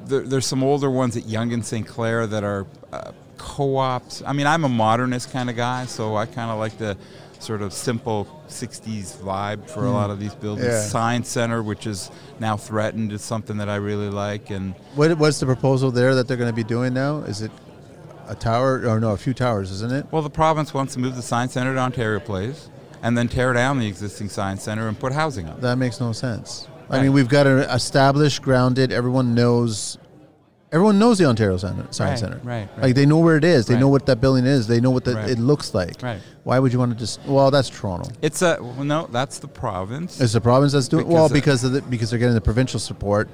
there, 0.06 0.22
there's 0.22 0.46
some 0.46 0.62
older 0.62 0.90
ones 0.90 1.16
at 1.16 1.26
Yonge 1.26 1.52
and 1.52 1.64
St. 1.64 1.86
Clair 1.86 2.26
that 2.26 2.44
are 2.44 2.66
uh, 2.92 3.12
co-ops. 3.36 4.22
I 4.26 4.32
mean, 4.32 4.46
I'm 4.46 4.64
a 4.64 4.68
modernist 4.68 5.32
kind 5.32 5.50
of 5.50 5.56
guy, 5.56 5.86
so 5.86 6.16
I 6.16 6.26
kind 6.26 6.50
of 6.50 6.58
like 6.58 6.78
the 6.78 6.96
sort 7.38 7.62
of 7.62 7.72
simple 7.72 8.26
60s 8.48 9.16
vibe 9.18 9.70
for 9.70 9.84
a 9.84 9.90
lot 9.90 10.10
of 10.10 10.18
these 10.18 10.34
buildings. 10.34 10.66
Yeah. 10.68 10.80
Science 10.80 11.28
Center, 11.28 11.62
which 11.62 11.86
is 11.86 12.10
now 12.40 12.56
threatened, 12.56 13.12
is 13.12 13.22
something 13.22 13.58
that 13.58 13.68
I 13.68 13.76
really 13.76 14.10
like. 14.10 14.50
And 14.50 14.74
What, 14.96 15.16
what's 15.18 15.38
the 15.38 15.46
proposal 15.46 15.90
there 15.92 16.14
that 16.16 16.26
they're 16.26 16.36
going 16.36 16.50
to 16.50 16.56
be 16.56 16.64
doing 16.64 16.94
now? 16.94 17.18
Is 17.18 17.42
it 17.42 17.52
a 18.26 18.34
tower 18.34 18.86
or 18.88 18.98
no, 18.98 19.12
a 19.12 19.16
few 19.16 19.34
towers, 19.34 19.70
isn't 19.70 19.92
it? 19.92 20.06
well, 20.10 20.22
the 20.22 20.30
province 20.30 20.74
wants 20.74 20.94
to 20.94 21.00
move 21.00 21.16
the 21.16 21.22
Science 21.22 21.52
Center 21.52 21.74
to 21.74 21.80
Ontario 21.80 22.20
Place 22.20 22.68
and 23.02 23.16
then 23.16 23.28
tear 23.28 23.52
down 23.52 23.78
the 23.78 23.86
existing 23.86 24.28
Science 24.28 24.62
Center 24.62 24.88
and 24.88 24.98
put 24.98 25.12
housing 25.12 25.46
up. 25.48 25.60
That 25.60 25.76
makes 25.78 26.00
no 26.00 26.12
sense. 26.12 26.68
I 26.90 27.02
mean, 27.02 27.12
we've 27.12 27.28
got 27.28 27.46
an 27.46 27.58
established, 27.60 28.42
grounded. 28.42 28.92
Everyone 28.92 29.34
knows. 29.34 29.98
Everyone 30.70 30.98
knows 30.98 31.16
the 31.16 31.24
Ontario 31.24 31.56
Center, 31.56 31.86
Science 31.90 32.20
Right, 32.22 32.30
Center. 32.30 32.40
right, 32.44 32.68
right. 32.76 32.82
Like 32.82 32.94
they 32.94 33.06
know 33.06 33.18
where 33.18 33.36
it 33.38 33.44
is. 33.44 33.64
They 33.66 33.72
Right. 33.74 33.80
know 33.80 33.88
what 33.88 34.04
that 34.04 34.20
building 34.20 34.44
is. 34.44 34.66
They 34.66 34.80
know 34.82 34.90
what 34.90 35.02
the, 35.04 35.14
Right. 35.14 35.30
it 35.30 35.38
looks 35.38 35.72
like. 35.72 36.02
Right. 36.02 36.20
Why 36.44 36.58
would 36.58 36.74
you 36.74 36.78
want 36.78 36.92
to 36.92 36.98
just? 36.98 37.20
Well, 37.26 37.50
that's 37.50 37.70
Toronto. 37.70 38.10
It's 38.20 38.42
a 38.42 38.58
well, 38.60 38.84
no, 38.84 39.08
that's 39.10 39.38
the 39.38 39.48
province. 39.48 40.20
It's 40.20 40.34
the 40.34 40.42
province 40.42 40.72
that's 40.72 40.88
doing 40.88 41.08
well 41.08 41.28
Because, 41.30 41.62
because 41.62 41.64
of 41.64 41.72
the, 41.72 41.80
because 41.82 42.10
they're 42.10 42.18
getting 42.18 42.34
the 42.34 42.40
provincial 42.42 42.78
support. 42.80 43.30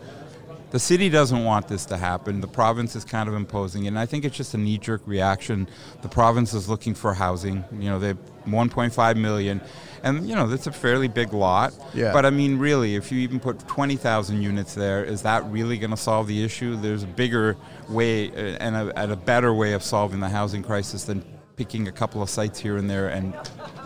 The 0.75 0.81
city 0.81 1.09
doesn't 1.09 1.45
want 1.45 1.69
this 1.69 1.85
to 1.85 1.97
happen. 1.97 2.41
The 2.41 2.49
province 2.49 2.97
is 2.97 3.05
kind 3.05 3.29
of 3.29 3.37
imposing 3.37 3.85
it, 3.85 3.89
and 3.91 3.99
I 3.99 4.07
think 4.07 4.25
it's 4.25 4.37
just 4.37 4.55
a 4.55 4.59
knee-jerk 4.59 5.03
reaction. 5.07 5.69
The 6.03 6.09
province 6.09 6.53
is 6.53 6.69
looking 6.69 6.95
for 6.95 7.15
housing. 7.15 7.65
You 7.79 7.91
know, 7.91 8.01
they 8.01 8.09
have 8.09 8.19
1.5 8.45 9.17
million, 9.17 9.61
and 10.03 10.29
you 10.29 10.35
know 10.35 10.49
that's 10.49 10.67
a 10.67 10.73
fairly 10.73 11.07
big 11.07 11.33
lot. 11.33 11.75
Yeah. 11.95 12.13
But 12.13 12.27
I 12.27 12.31
mean, 12.31 12.59
really, 12.59 12.97
if 12.97 13.13
you 13.13 13.21
even 13.21 13.39
put 13.39 13.61
20,000 13.69 14.43
units 14.43 14.75
there, 14.75 15.05
is 15.05 15.23
that 15.23 15.49
really 15.49 15.79
going 15.79 15.93
to 15.93 15.97
solve 15.97 16.27
the 16.27 16.43
issue? 16.43 16.75
There's 16.75 17.05
a 17.05 17.07
bigger 17.07 17.57
way 17.89 18.31
uh, 18.31 18.57
and 18.59 18.75
a, 18.75 18.99
and 18.99 19.13
a 19.13 19.17
better 19.17 19.55
way 19.55 19.75
of 19.75 19.83
solving 19.85 20.19
the 20.19 20.29
housing 20.29 20.65
crisis 20.65 21.05
than 21.05 21.25
picking 21.57 21.87
a 21.87 21.93
couple 21.93 22.21
of 22.21 22.29
sites 22.29 22.59
here 22.59 22.77
and 22.77 22.91
there 22.91 23.09
and 23.09 23.33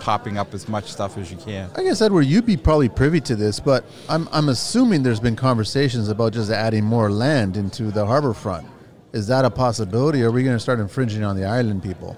popping 0.00 0.38
up 0.38 0.54
as 0.54 0.68
much 0.68 0.90
stuff 0.90 1.18
as 1.18 1.30
you 1.30 1.36
can. 1.36 1.70
I 1.76 1.82
guess 1.82 2.00
Edward, 2.00 2.22
you'd 2.22 2.46
be 2.46 2.56
probably 2.56 2.88
privy 2.88 3.20
to 3.22 3.36
this, 3.36 3.60
but 3.60 3.84
I'm 4.08 4.28
I'm 4.32 4.48
assuming 4.48 5.02
there's 5.02 5.20
been 5.20 5.36
conversations 5.36 6.08
about 6.08 6.32
just 6.32 6.50
adding 6.50 6.84
more 6.84 7.10
land 7.10 7.56
into 7.56 7.90
the 7.90 8.06
harbor 8.06 8.32
front. 8.32 8.66
Is 9.12 9.26
that 9.28 9.44
a 9.44 9.50
possibility? 9.50 10.22
Or 10.22 10.28
are 10.28 10.32
we 10.32 10.42
going 10.42 10.56
to 10.56 10.60
start 10.60 10.80
infringing 10.80 11.24
on 11.24 11.36
the 11.36 11.44
island 11.44 11.82
people? 11.82 12.16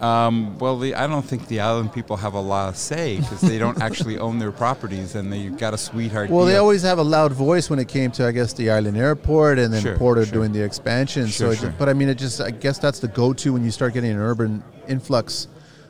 Um, 0.00 0.58
well, 0.58 0.78
the, 0.78 0.94
I 0.94 1.06
don't 1.06 1.24
think 1.24 1.46
the 1.48 1.60
island 1.60 1.92
people 1.92 2.16
have 2.16 2.32
a 2.32 2.40
lot 2.40 2.70
of 2.70 2.76
say 2.76 3.18
because 3.18 3.42
they 3.42 3.58
don't 3.58 3.82
actually 3.82 4.18
own 4.18 4.38
their 4.38 4.50
properties 4.50 5.14
and 5.14 5.30
they've 5.30 5.56
got 5.56 5.74
a 5.74 5.78
sweetheart. 5.78 6.30
Well, 6.30 6.46
they 6.46 6.56
always 6.56 6.82
have 6.82 6.98
a 6.98 7.02
loud 7.02 7.32
voice 7.32 7.68
when 7.68 7.78
it 7.78 7.88
came 7.88 8.10
to, 8.12 8.26
I 8.26 8.32
guess, 8.32 8.54
the 8.54 8.70
island 8.70 8.96
airport 8.96 9.58
and 9.58 9.72
then 9.72 9.82
Sure, 9.82 9.98
Porter 9.98 10.24
sure. 10.24 10.32
doing 10.32 10.52
the 10.52 10.62
expansion. 10.62 11.26
Sure, 11.26 11.54
so, 11.54 11.62
sure. 11.62 11.74
but 11.78 11.90
I 11.90 11.92
mean, 11.92 12.08
it 12.08 12.14
just, 12.16 12.40
I 12.40 12.50
guess 12.50 12.78
that's 12.78 13.00
the 13.00 13.08
go-to 13.08 13.52
when 13.52 13.62
you 13.62 13.70
start 13.70 13.92
getting 13.92 14.10
an 14.12 14.18
urban 14.18 14.62
influx 14.88 15.48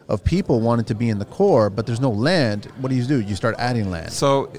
of 0.09 0.25
people 0.25 0.61
wanting 0.61 0.87
to 0.87 0.95
be 0.97 1.09
in 1.09 1.21
the 1.21 1.25
core, 1.26 1.71
but 1.71 1.87
there's 1.87 2.00
no 2.00 2.11
land. 2.11 2.64
What 2.81 2.88
do 2.88 2.97
you 2.97 3.05
do? 3.05 3.21
You 3.21 3.37
start 3.37 3.55
adding 3.59 3.93
land. 3.93 4.12
So, 4.12 4.52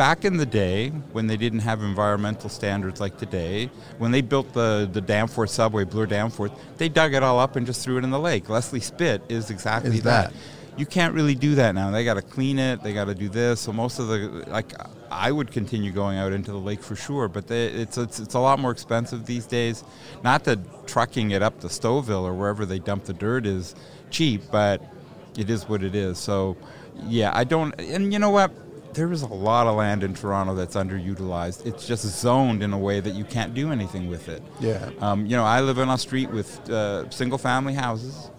back 0.00 0.24
in 0.24 0.38
the 0.38 0.46
day 0.46 0.88
when 1.12 1.26
they 1.26 1.36
didn't 1.36 1.58
have 1.58 1.82
environmental 1.82 2.48
standards 2.48 3.02
like 3.02 3.18
today, 3.18 3.66
when 3.98 4.10
they 4.10 4.22
built 4.22 4.50
the, 4.54 4.88
the 4.90 5.00
Danforth 5.02 5.50
subway, 5.50 5.84
Bloor 5.84 6.06
Danforth, 6.06 6.52
they 6.78 6.88
dug 6.88 7.12
it 7.12 7.22
all 7.22 7.38
up 7.38 7.54
and 7.54 7.66
just 7.66 7.84
threw 7.84 7.98
it 7.98 8.04
in 8.04 8.08
the 8.08 8.18
lake. 8.18 8.48
Leslie 8.48 8.80
Spit 8.80 9.20
is 9.28 9.50
exactly 9.50 9.98
Is 9.98 10.02
that. 10.04 10.32
that. 10.32 10.40
You 10.78 10.86
can't 10.86 11.12
really 11.12 11.34
do 11.34 11.54
that 11.56 11.74
now. 11.74 11.90
They 11.90 12.02
got 12.02 12.14
to 12.14 12.22
clean 12.22 12.58
it. 12.58 12.82
They 12.82 12.94
got 12.94 13.08
to 13.08 13.14
do 13.14 13.28
this. 13.28 13.60
So 13.60 13.74
most 13.74 13.98
of 13.98 14.08
the 14.08 14.42
like, 14.46 14.72
I 15.10 15.30
would 15.30 15.52
continue 15.52 15.92
going 15.92 16.16
out 16.16 16.32
into 16.32 16.50
the 16.50 16.56
lake 16.56 16.82
for 16.82 16.96
sure, 16.96 17.28
but 17.28 17.46
they, 17.46 17.66
it's, 17.66 17.98
it's 17.98 18.20
it's 18.20 18.32
a 18.32 18.40
lot 18.40 18.58
more 18.58 18.70
expensive 18.70 19.26
these 19.26 19.44
days. 19.44 19.84
Not 20.24 20.44
that 20.44 20.86
trucking 20.86 21.32
it 21.32 21.42
up 21.42 21.60
to 21.60 21.66
Stouffville 21.66 22.22
or 22.22 22.32
wherever 22.32 22.64
they 22.64 22.78
dump 22.78 23.04
the 23.04 23.12
dirt 23.12 23.44
is 23.44 23.74
cheap, 24.08 24.44
but 24.50 24.80
it 25.36 25.50
is 25.50 25.68
what 25.68 25.82
it 25.82 25.94
is. 25.94 26.16
So, 26.16 26.56
yeah, 27.06 27.32
I 27.34 27.44
don't. 27.44 27.78
And 27.78 28.14
you 28.14 28.18
know 28.18 28.30
what? 28.30 28.50
There 28.92 29.12
is 29.12 29.22
a 29.22 29.26
lot 29.26 29.66
of 29.66 29.76
land 29.76 30.02
in 30.02 30.14
Toronto 30.14 30.54
that's 30.54 30.74
underutilized. 30.74 31.64
It's 31.64 31.86
just 31.86 32.04
zoned 32.04 32.62
in 32.62 32.72
a 32.72 32.78
way 32.78 33.00
that 33.00 33.14
you 33.14 33.24
can't 33.24 33.54
do 33.54 33.70
anything 33.70 34.08
with 34.08 34.28
it. 34.28 34.42
Yeah. 34.58 34.90
Um, 35.00 35.26
you 35.26 35.36
know, 35.36 35.44
I 35.44 35.60
live 35.60 35.78
on 35.78 35.88
a 35.88 35.96
street 35.98 36.30
with 36.30 36.68
uh, 36.68 37.08
single-family 37.10 37.74
houses. 37.74 38.30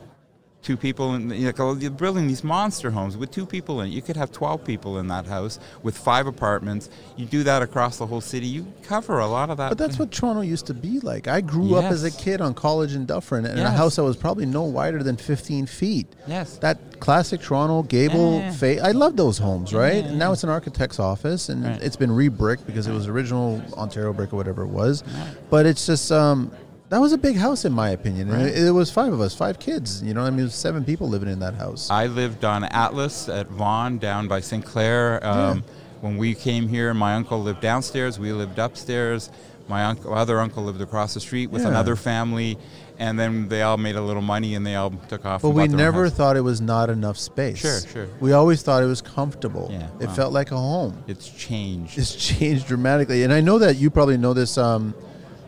Two 0.64 0.78
people, 0.78 1.16
in, 1.16 1.32
you 1.32 1.52
know, 1.58 1.74
you're 1.74 1.90
building 1.90 2.28
these 2.28 2.44
monster 2.44 2.92
homes 2.92 3.18
with 3.18 3.32
two 3.32 3.48
people 3.48 3.82
in 3.82 3.88
it. 3.88 3.94
You 3.94 4.02
could 4.04 4.16
have 4.16 4.32
12 4.32 4.64
people 4.64 5.00
in 5.00 5.08
that 5.08 5.26
house 5.26 5.58
with 5.82 5.98
five 5.98 6.28
apartments. 6.28 6.88
You 7.18 7.26
do 7.26 7.42
that 7.46 7.64
across 7.64 7.98
the 7.98 8.06
whole 8.06 8.22
city, 8.22 8.46
you 8.46 8.68
cover 8.84 9.18
a 9.18 9.26
lot 9.28 9.50
of 9.50 9.58
that. 9.58 9.70
But 9.70 9.80
that's 9.80 9.98
what 9.98 10.12
Toronto 10.12 10.42
used 10.42 10.68
to 10.68 10.76
be 10.76 11.00
like. 11.00 11.28
I 11.28 11.42
grew 11.42 11.74
up 11.76 11.86
as 11.86 12.04
a 12.04 12.12
kid 12.12 12.42
on 12.42 12.54
College 12.54 12.94
in 12.94 13.08
Dufferin 13.08 13.46
in 13.48 13.58
a 13.58 13.72
house 13.72 13.96
that 13.96 14.04
was 14.04 14.16
probably 14.16 14.46
no 14.46 14.62
wider 14.62 15.02
than 15.02 15.18
15 15.18 15.66
feet. 15.66 16.06
Yes. 16.28 16.58
That 16.58 17.00
classic 17.00 17.42
Toronto 17.42 17.82
gable 17.82 18.34
Yeah. 18.36 18.52
fa- 18.52 18.86
I 18.86 18.92
love 18.92 19.18
those 19.18 19.40
homes, 19.40 19.74
right? 19.74 20.04
Yeah. 20.04 20.10
And 20.12 20.20
now 20.20 20.32
it's 20.32 20.44
an 20.44 20.52
architect's 20.52 21.00
office 21.00 21.50
and 21.50 21.64
Right. 21.66 21.82
it's 21.82 21.96
been 21.96 22.12
rebricked 22.12 22.68
because 22.68 22.86
it 22.86 22.94
was 22.94 23.08
original 23.08 23.64
Ontario 23.74 24.14
brick 24.14 24.32
or 24.32 24.36
whatever 24.36 24.62
it 24.62 24.70
was. 24.70 25.04
But 25.50 25.66
it's 25.66 25.88
just 25.88 26.12
um 26.12 26.52
that 26.92 27.00
was 27.02 27.12
a 27.14 27.18
big 27.18 27.38
house 27.38 27.66
in 27.66 27.72
my 27.74 27.90
opinion. 27.90 28.30
And 28.30 28.44
Right. 28.44 28.54
it, 28.54 28.68
it 28.68 28.72
was 28.72 28.92
five 28.92 29.12
of 29.14 29.20
us, 29.22 29.34
five 29.34 29.58
kids. 29.60 30.04
You 30.04 30.14
know, 30.14 30.22
I 30.22 30.30
mean, 30.30 30.42
it 30.42 30.44
was 30.44 30.56
seven 30.56 30.84
people 30.84 31.08
living 31.10 31.30
in 31.30 31.40
that 31.40 31.56
house. 31.56 31.90
I 31.90 32.06
lived 32.08 32.46
on 32.46 32.64
Atlas 32.66 33.28
at 33.30 33.48
Vaughan 33.50 33.98
down 33.98 34.28
by 34.28 34.40
St. 34.42 34.64
Clair. 34.64 35.26
Um, 35.26 35.64
When 36.02 36.18
we 36.18 36.34
came 36.34 36.68
here, 36.68 36.94
my 36.96 37.14
uncle 37.14 37.40
lived 37.42 37.62
downstairs. 37.62 38.18
We 38.20 38.32
lived 38.34 38.58
upstairs. 38.58 39.30
My 39.68 39.86
uncle, 39.86 40.14
other 40.16 40.40
uncle 40.40 40.64
lived 40.64 40.82
across 40.82 41.14
the 41.14 41.20
street 41.20 41.52
with 41.52 41.62
Yeah. 41.62 41.68
another 41.70 41.96
family, 41.96 42.58
and 42.98 43.20
then 43.20 43.48
they 43.50 43.62
all 43.62 43.78
made 43.78 43.96
a 43.96 44.02
little 44.02 44.24
money 44.24 44.56
and 44.56 44.66
they 44.66 44.74
all 44.76 44.92
took 45.08 45.26
off. 45.28 45.44
But 45.44 45.52
we 45.52 45.62
bought 45.68 45.78
their 45.78 45.88
own 45.88 45.94
never 45.94 46.10
thought 46.10 46.36
it 46.38 46.42
was 46.42 46.60
not 46.60 46.90
enough 46.90 47.18
space. 47.20 47.60
Sure, 47.60 47.80
sure. 47.94 48.08
We 48.20 48.34
always 48.34 48.64
thought 48.64 48.82
it 48.82 48.88
was 48.88 49.02
comfortable. 49.02 49.70
Yeah, 49.72 49.88
It 50.00 50.10
felt 50.12 50.34
like 50.34 50.50
a 50.52 50.58
home. 50.58 51.04
it's 51.08 51.30
changed. 51.30 51.98
It's 52.00 52.16
changed 52.30 52.66
dramatically, 52.68 53.24
and 53.24 53.32
I 53.32 53.40
know 53.40 53.60
that 53.60 53.76
you 53.78 53.92
probably 53.92 54.18
know 54.18 54.34
this. 54.34 54.58
Um, 54.58 54.96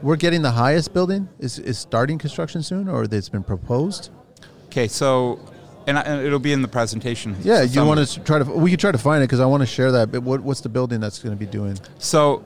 we're 0.04 0.18
getting 0.18 0.42
the 0.42 0.52
highest 0.52 0.94
building 0.94 1.30
is 1.40 1.58
is 1.58 1.80
starting 1.80 2.18
construction 2.20 2.62
soon, 2.62 2.88
or 2.88 3.06
it's 3.06 3.30
been 3.30 3.44
proposed. 3.44 4.12
Okay, 4.66 4.88
so 4.88 5.40
and, 5.88 5.98
I, 5.98 6.02
and 6.02 6.26
it'll 6.26 6.40
be 6.40 6.54
in 6.54 6.62
the 6.62 6.68
presentation. 6.68 7.36
Yeah, 7.42 7.66
So 7.66 7.82
you 7.82 7.88
want 7.88 8.08
to 8.08 8.24
try 8.24 8.40
to? 8.40 8.46
We 8.46 8.70
could 8.70 8.80
try 8.80 8.92
to 8.92 8.98
find 8.98 9.24
it 9.24 9.28
because 9.28 9.40
I 9.40 9.46
want 9.46 9.62
to 9.62 9.68
share 9.68 9.92
that. 9.94 10.12
But 10.12 10.24
what, 10.24 10.42
what's 10.42 10.62
the 10.62 10.70
building 10.70 11.00
that's 11.00 11.20
going 11.20 11.36
to 11.36 11.40
be 11.40 11.50
doing? 11.50 11.80
So 12.00 12.44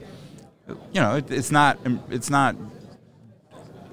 you 0.93 1.01
know, 1.01 1.17
it, 1.17 1.31
it's 1.31 1.51
not, 1.51 1.79
it's 2.11 2.31
not 2.31 2.57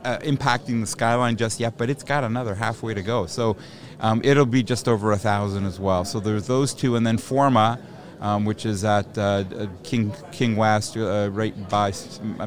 uh, 0.03 0.19
impacting 0.19 0.81
the 0.81 0.87
skyline 0.87 1.35
just 1.35 1.59
yet, 1.59 1.77
but 1.77 1.89
it's 1.89 2.03
got 2.03 2.23
another 2.23 2.55
halfway 2.55 2.93
to 2.93 3.01
go. 3.01 3.25
So 3.25 3.57
um, 3.99 4.21
it'll 4.23 4.45
be 4.45 4.63
just 4.63 4.87
over 4.87 5.11
a 5.11 5.17
thousand 5.17 5.65
as 5.65 5.79
well. 5.79 6.05
So 6.05 6.19
there's 6.19 6.47
those 6.47 6.73
two, 6.73 6.95
and 6.95 7.05
then 7.05 7.17
Forma. 7.17 7.79
Um, 8.19 8.45
which 8.45 8.65
is 8.65 8.83
at 8.83 9.15
uh, 9.15 9.43
King 9.83 10.11
King 10.31 10.55
West, 10.55 10.97
uh, 10.97 11.29
right 11.31 11.53
by 11.69 11.93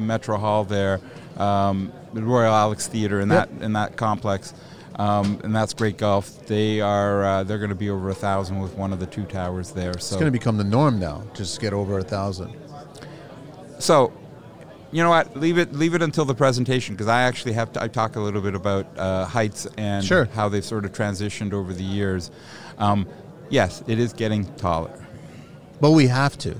Metro 0.01 0.35
Hall 0.35 0.65
there, 0.65 0.99
um, 1.37 1.93
the 2.13 2.21
Royal 2.21 2.53
Alex 2.53 2.87
Theater 2.87 3.21
in 3.21 3.29
Yep. 3.29 3.49
that 3.57 3.63
in 3.63 3.71
that 3.71 3.95
complex, 3.95 4.53
um, 4.97 5.39
and 5.45 5.55
that's 5.55 5.73
Great 5.73 5.95
Gulf. 5.97 6.45
They 6.45 6.81
are 6.81 7.23
uh, 7.23 7.43
they're 7.45 7.57
going 7.57 7.69
to 7.69 7.75
be 7.75 7.89
over 7.89 8.09
a 8.09 8.13
thousand 8.13 8.59
with 8.59 8.75
one 8.75 8.91
of 8.91 8.99
the 8.99 9.05
two 9.05 9.23
towers 9.23 9.71
there. 9.71 9.93
So 9.93 9.97
It's 9.97 10.11
going 10.15 10.25
to 10.25 10.31
become 10.31 10.57
the 10.57 10.65
norm 10.65 10.99
now. 10.99 11.23
Just 11.33 11.61
get 11.61 11.71
over 11.71 11.99
a 11.99 12.03
thousand. 12.03 12.53
so, 13.79 14.11
you 14.91 15.01
know 15.03 15.09
what? 15.09 15.35
Leave 15.37 15.57
it 15.57 15.73
leave 15.73 15.93
it 15.95 16.01
until 16.01 16.25
the 16.25 16.35
presentation 16.35 16.95
because 16.95 17.07
I 17.07 17.21
actually 17.23 17.53
have 17.53 17.71
to. 17.73 17.83
I 17.83 17.87
talk 17.87 18.15
a 18.15 18.19
little 18.19 18.41
bit 18.41 18.55
about 18.55 18.85
uh, 18.97 19.25
heights 19.25 19.67
and 19.77 20.03
Sure. 20.03 20.25
how 20.25 20.49
they've 20.49 20.65
sort 20.65 20.85
of 20.85 20.91
transitioned 20.91 21.53
over 21.53 21.73
the 21.73 21.83
years. 21.83 22.29
Um, 22.77 23.07
yes, 23.49 23.83
it 23.87 23.99
is 23.99 24.13
getting 24.13 24.45
taller. 24.55 24.91
But 25.79 25.91
we 25.91 26.07
have 26.07 26.37
to, 26.39 26.55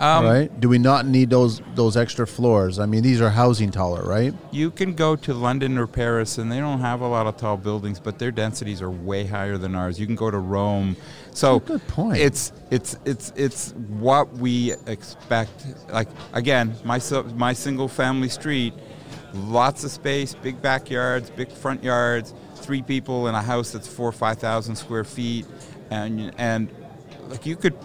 Um, 0.00 0.24
right? 0.24 0.60
Do 0.60 0.70
we 0.70 0.78
not 0.78 1.06
need 1.06 1.28
those 1.28 1.60
those 1.74 1.94
extra 1.94 2.26
floors? 2.26 2.78
I 2.78 2.86
mean, 2.86 3.02
these 3.02 3.20
are 3.20 3.28
housing 3.28 3.70
taller, 3.70 4.02
right? 4.02 4.32
You 4.50 4.70
can 4.70 4.94
go 4.94 5.14
to 5.16 5.34
London 5.34 5.76
or 5.76 5.86
Paris, 5.86 6.38
and 6.38 6.50
they 6.50 6.58
don't 6.58 6.80
have 6.80 7.02
a 7.02 7.06
lot 7.06 7.26
of 7.26 7.36
tall 7.36 7.58
buildings, 7.58 8.00
but 8.00 8.18
their 8.18 8.30
densities 8.30 8.80
are 8.80 8.90
way 8.90 9.26
higher 9.26 9.58
than 9.58 9.74
ours. 9.74 10.00
You 10.00 10.06
can 10.06 10.16
go 10.16 10.30
to 10.30 10.38
Rome, 10.38 10.96
so 11.32 11.60
good 11.60 11.86
point. 11.86 12.16
It's 12.16 12.50
it's 12.70 12.96
it's 13.04 13.30
it's 13.36 13.72
what 13.72 14.32
we 14.32 14.72
expect. 14.86 15.66
Like 15.92 16.08
again, 16.32 16.74
my 16.82 16.98
my 17.34 17.52
single 17.52 17.88
family 17.88 18.30
street, 18.30 18.72
lots 19.34 19.84
of 19.84 19.90
space, 19.90 20.34
big 20.34 20.62
backyards, 20.62 21.28
big 21.28 21.52
front 21.52 21.84
yards, 21.84 22.32
three 22.54 22.80
people 22.80 23.28
in 23.28 23.34
a 23.34 23.42
house 23.42 23.70
that's 23.72 23.86
four 23.86 24.08
or 24.08 24.12
five 24.12 24.38
thousand 24.38 24.76
square 24.76 25.04
feet, 25.04 25.44
and 25.90 26.32
and 26.38 26.70
like 27.28 27.44
you 27.44 27.54
could 27.54 27.76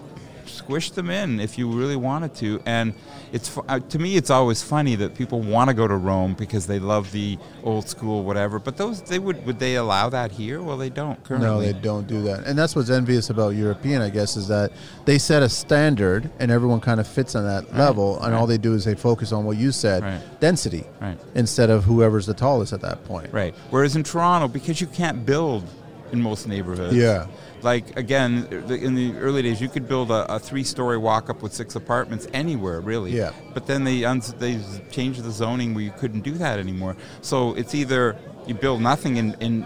squish 0.55 0.91
them 0.91 1.09
in 1.09 1.39
if 1.39 1.57
you 1.57 1.69
really 1.71 1.95
wanted 1.95 2.33
to. 2.35 2.61
And 2.65 2.93
it's 3.31 3.57
uh, 3.67 3.79
to 3.79 3.99
me, 3.99 4.15
it's 4.15 4.29
always 4.29 4.63
funny 4.63 4.95
that 4.95 5.15
people 5.15 5.41
want 5.41 5.69
to 5.69 5.73
go 5.73 5.87
to 5.87 5.95
Rome 5.95 6.33
because 6.33 6.65
they 6.67 6.79
love 6.79 7.11
the 7.11 7.37
old 7.63 7.87
school, 7.89 8.23
whatever. 8.23 8.59
But 8.59 8.77
those 8.77 9.01
they 9.01 9.19
would 9.19 9.45
would 9.45 9.59
they 9.59 9.75
allow 9.75 10.09
that 10.09 10.31
here? 10.31 10.61
Well, 10.61 10.77
they 10.77 10.89
don't 10.89 11.21
currently. 11.23 11.47
No, 11.49 11.59
they 11.59 11.73
don't 11.73 12.07
do 12.07 12.21
that. 12.23 12.45
And 12.45 12.57
that's 12.57 12.75
what's 12.75 12.89
envious 12.89 13.29
about 13.29 13.49
European, 13.55 14.01
I 14.01 14.09
guess, 14.09 14.37
is 14.37 14.47
that 14.47 14.71
they 15.05 15.17
set 15.17 15.43
a 15.43 15.49
standard 15.49 16.29
and 16.39 16.49
everyone 16.51 16.79
kind 16.79 16.99
of 16.99 17.07
fits 17.07 17.35
on 17.35 17.43
that 17.45 17.75
level. 17.75 18.21
And 18.23 18.33
all 18.33 18.47
they 18.47 18.57
do 18.57 18.73
is 18.73 18.85
they 18.85 18.95
focus 18.95 19.31
on 19.31 19.43
what 19.45 19.57
you 19.57 19.71
said 19.71 20.03
Right. 20.03 20.21
density 20.39 20.83
Right. 21.01 21.17
instead 21.35 21.69
of 21.69 21.83
whoever's 21.83 22.25
the 22.25 22.33
tallest 22.33 22.73
at 22.73 22.81
that 22.81 23.03
point. 23.05 23.33
Right. 23.33 23.53
Whereas 23.69 23.95
in 23.95 24.03
Toronto, 24.03 24.47
because 24.47 24.79
you 24.81 24.87
can't 24.87 25.25
build 25.25 25.63
in 26.11 26.21
most 26.21 26.47
neighborhoods. 26.47 26.95
Yeah. 26.95 27.27
Like 27.61 27.97
again, 27.97 28.47
in 28.69 28.95
the 28.95 29.13
early 29.17 29.41
days, 29.41 29.59
you 29.59 29.69
could 29.69 29.87
build 29.87 30.11
a, 30.11 30.35
a 30.35 30.39
three-story 30.39 30.97
walk-up 30.97 31.41
with 31.41 31.53
six 31.53 31.75
apartments 31.75 32.27
anywhere, 32.33 32.79
really. 32.79 33.11
Yeah. 33.11 33.31
But 33.53 33.65
then 33.65 33.83
they 33.83 34.01
they 34.37 34.59
changed 34.91 35.23
the 35.23 35.31
zoning 35.31 35.73
where 35.73 35.83
you 35.83 35.91
couldn't 35.97 36.21
do 36.21 36.33
that 36.33 36.59
anymore. 36.59 36.95
So 37.21 37.55
it's 37.55 37.73
either 37.73 38.17
you 38.45 38.53
build 38.53 38.81
nothing 38.81 39.17
in. 39.17 39.33
in 39.39 39.65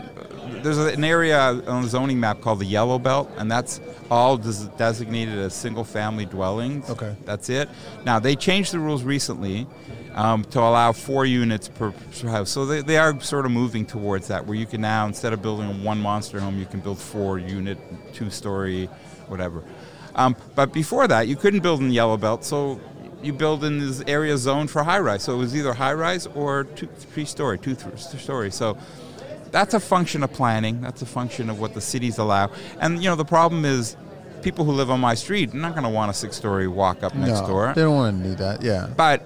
there's 0.63 0.77
an 0.77 1.03
area 1.03 1.39
on 1.39 1.83
the 1.83 1.87
zoning 1.87 2.19
map 2.19 2.41
called 2.41 2.59
the 2.59 2.65
Yellow 2.65 2.99
Belt, 2.99 3.29
and 3.37 3.49
that's 3.51 3.79
all 4.09 4.35
des- 4.35 4.67
designated 4.77 5.37
as 5.37 5.53
single-family 5.53 6.25
dwellings. 6.25 6.89
Okay. 6.89 7.15
That's 7.23 7.49
it. 7.49 7.69
Now 8.03 8.19
they 8.19 8.35
changed 8.35 8.73
the 8.73 8.79
rules 8.79 9.03
recently 9.03 9.67
um, 10.19 10.43
to 10.43 10.59
allow 10.59 10.91
four 10.91 11.25
units 11.25 11.69
per 11.69 11.93
house. 12.23 12.49
So 12.49 12.65
they, 12.65 12.81
they 12.81 12.97
are 12.97 13.19
sort 13.21 13.45
of 13.45 13.51
moving 13.51 13.85
towards 13.85 14.27
that, 14.27 14.45
where 14.45 14.57
you 14.57 14.65
can 14.65 14.81
now 14.81 15.07
instead 15.07 15.31
of 15.31 15.41
building 15.41 15.83
one 15.83 15.99
monster 16.01 16.39
home, 16.41 16.59
you 16.59 16.65
can 16.65 16.81
build 16.81 16.99
four 16.99 17.39
unit, 17.39 17.77
two 18.13 18.29
story, 18.29 18.87
whatever. 19.27 19.63
Um, 20.15 20.35
but 20.55 20.73
before 20.73 21.07
that, 21.07 21.27
you 21.29 21.37
couldn't 21.37 21.61
build 21.61 21.79
in 21.79 21.87
the 21.87 21.95
yellow 21.95 22.17
belt, 22.17 22.43
so 22.43 22.81
you 23.23 23.31
build 23.31 23.63
in 23.63 23.79
this 23.79 24.03
area 24.07 24.37
zoned 24.37 24.69
for 24.69 24.83
high 24.83 24.99
rise. 24.99 25.23
So 25.23 25.35
it 25.35 25.37
was 25.37 25.55
either 25.55 25.73
high 25.73 25.93
rise 25.93 26.27
or 26.27 26.65
two, 26.65 26.87
three 26.87 27.25
story, 27.25 27.57
two 27.57 27.75
th- 27.75 27.97
story. 27.97 28.51
So 28.51 28.77
that's 29.51 29.73
a 29.73 29.79
function 29.79 30.21
of 30.23 30.33
planning. 30.33 30.81
That's 30.81 31.01
a 31.01 31.05
function 31.05 31.49
of 31.49 31.59
what 31.61 31.73
the 31.73 31.81
cities 31.81 32.17
allow. 32.17 32.51
And 32.81 33.01
you 33.01 33.09
know 33.09 33.15
the 33.15 33.31
problem 33.37 33.63
is. 33.63 33.95
People 34.41 34.63
who 34.63 34.71
live 34.71 34.89
on 34.89 35.01
my 35.01 35.15
street 35.15 35.53
are 35.53 35.57
not 35.57 35.73
going 35.73 35.83
to 35.83 35.89
want 35.89 36.11
a 36.11 36.13
six-story 36.13 36.69
walk-up 36.69 37.13
next 37.13 37.41
no, 37.41 37.47
door. 37.47 37.73
They 37.75 37.81
don't 37.81 37.95
want 37.95 38.23
to 38.23 38.29
do 38.29 38.35
that. 38.35 38.61
Yeah. 38.61 38.87
But 38.95 39.21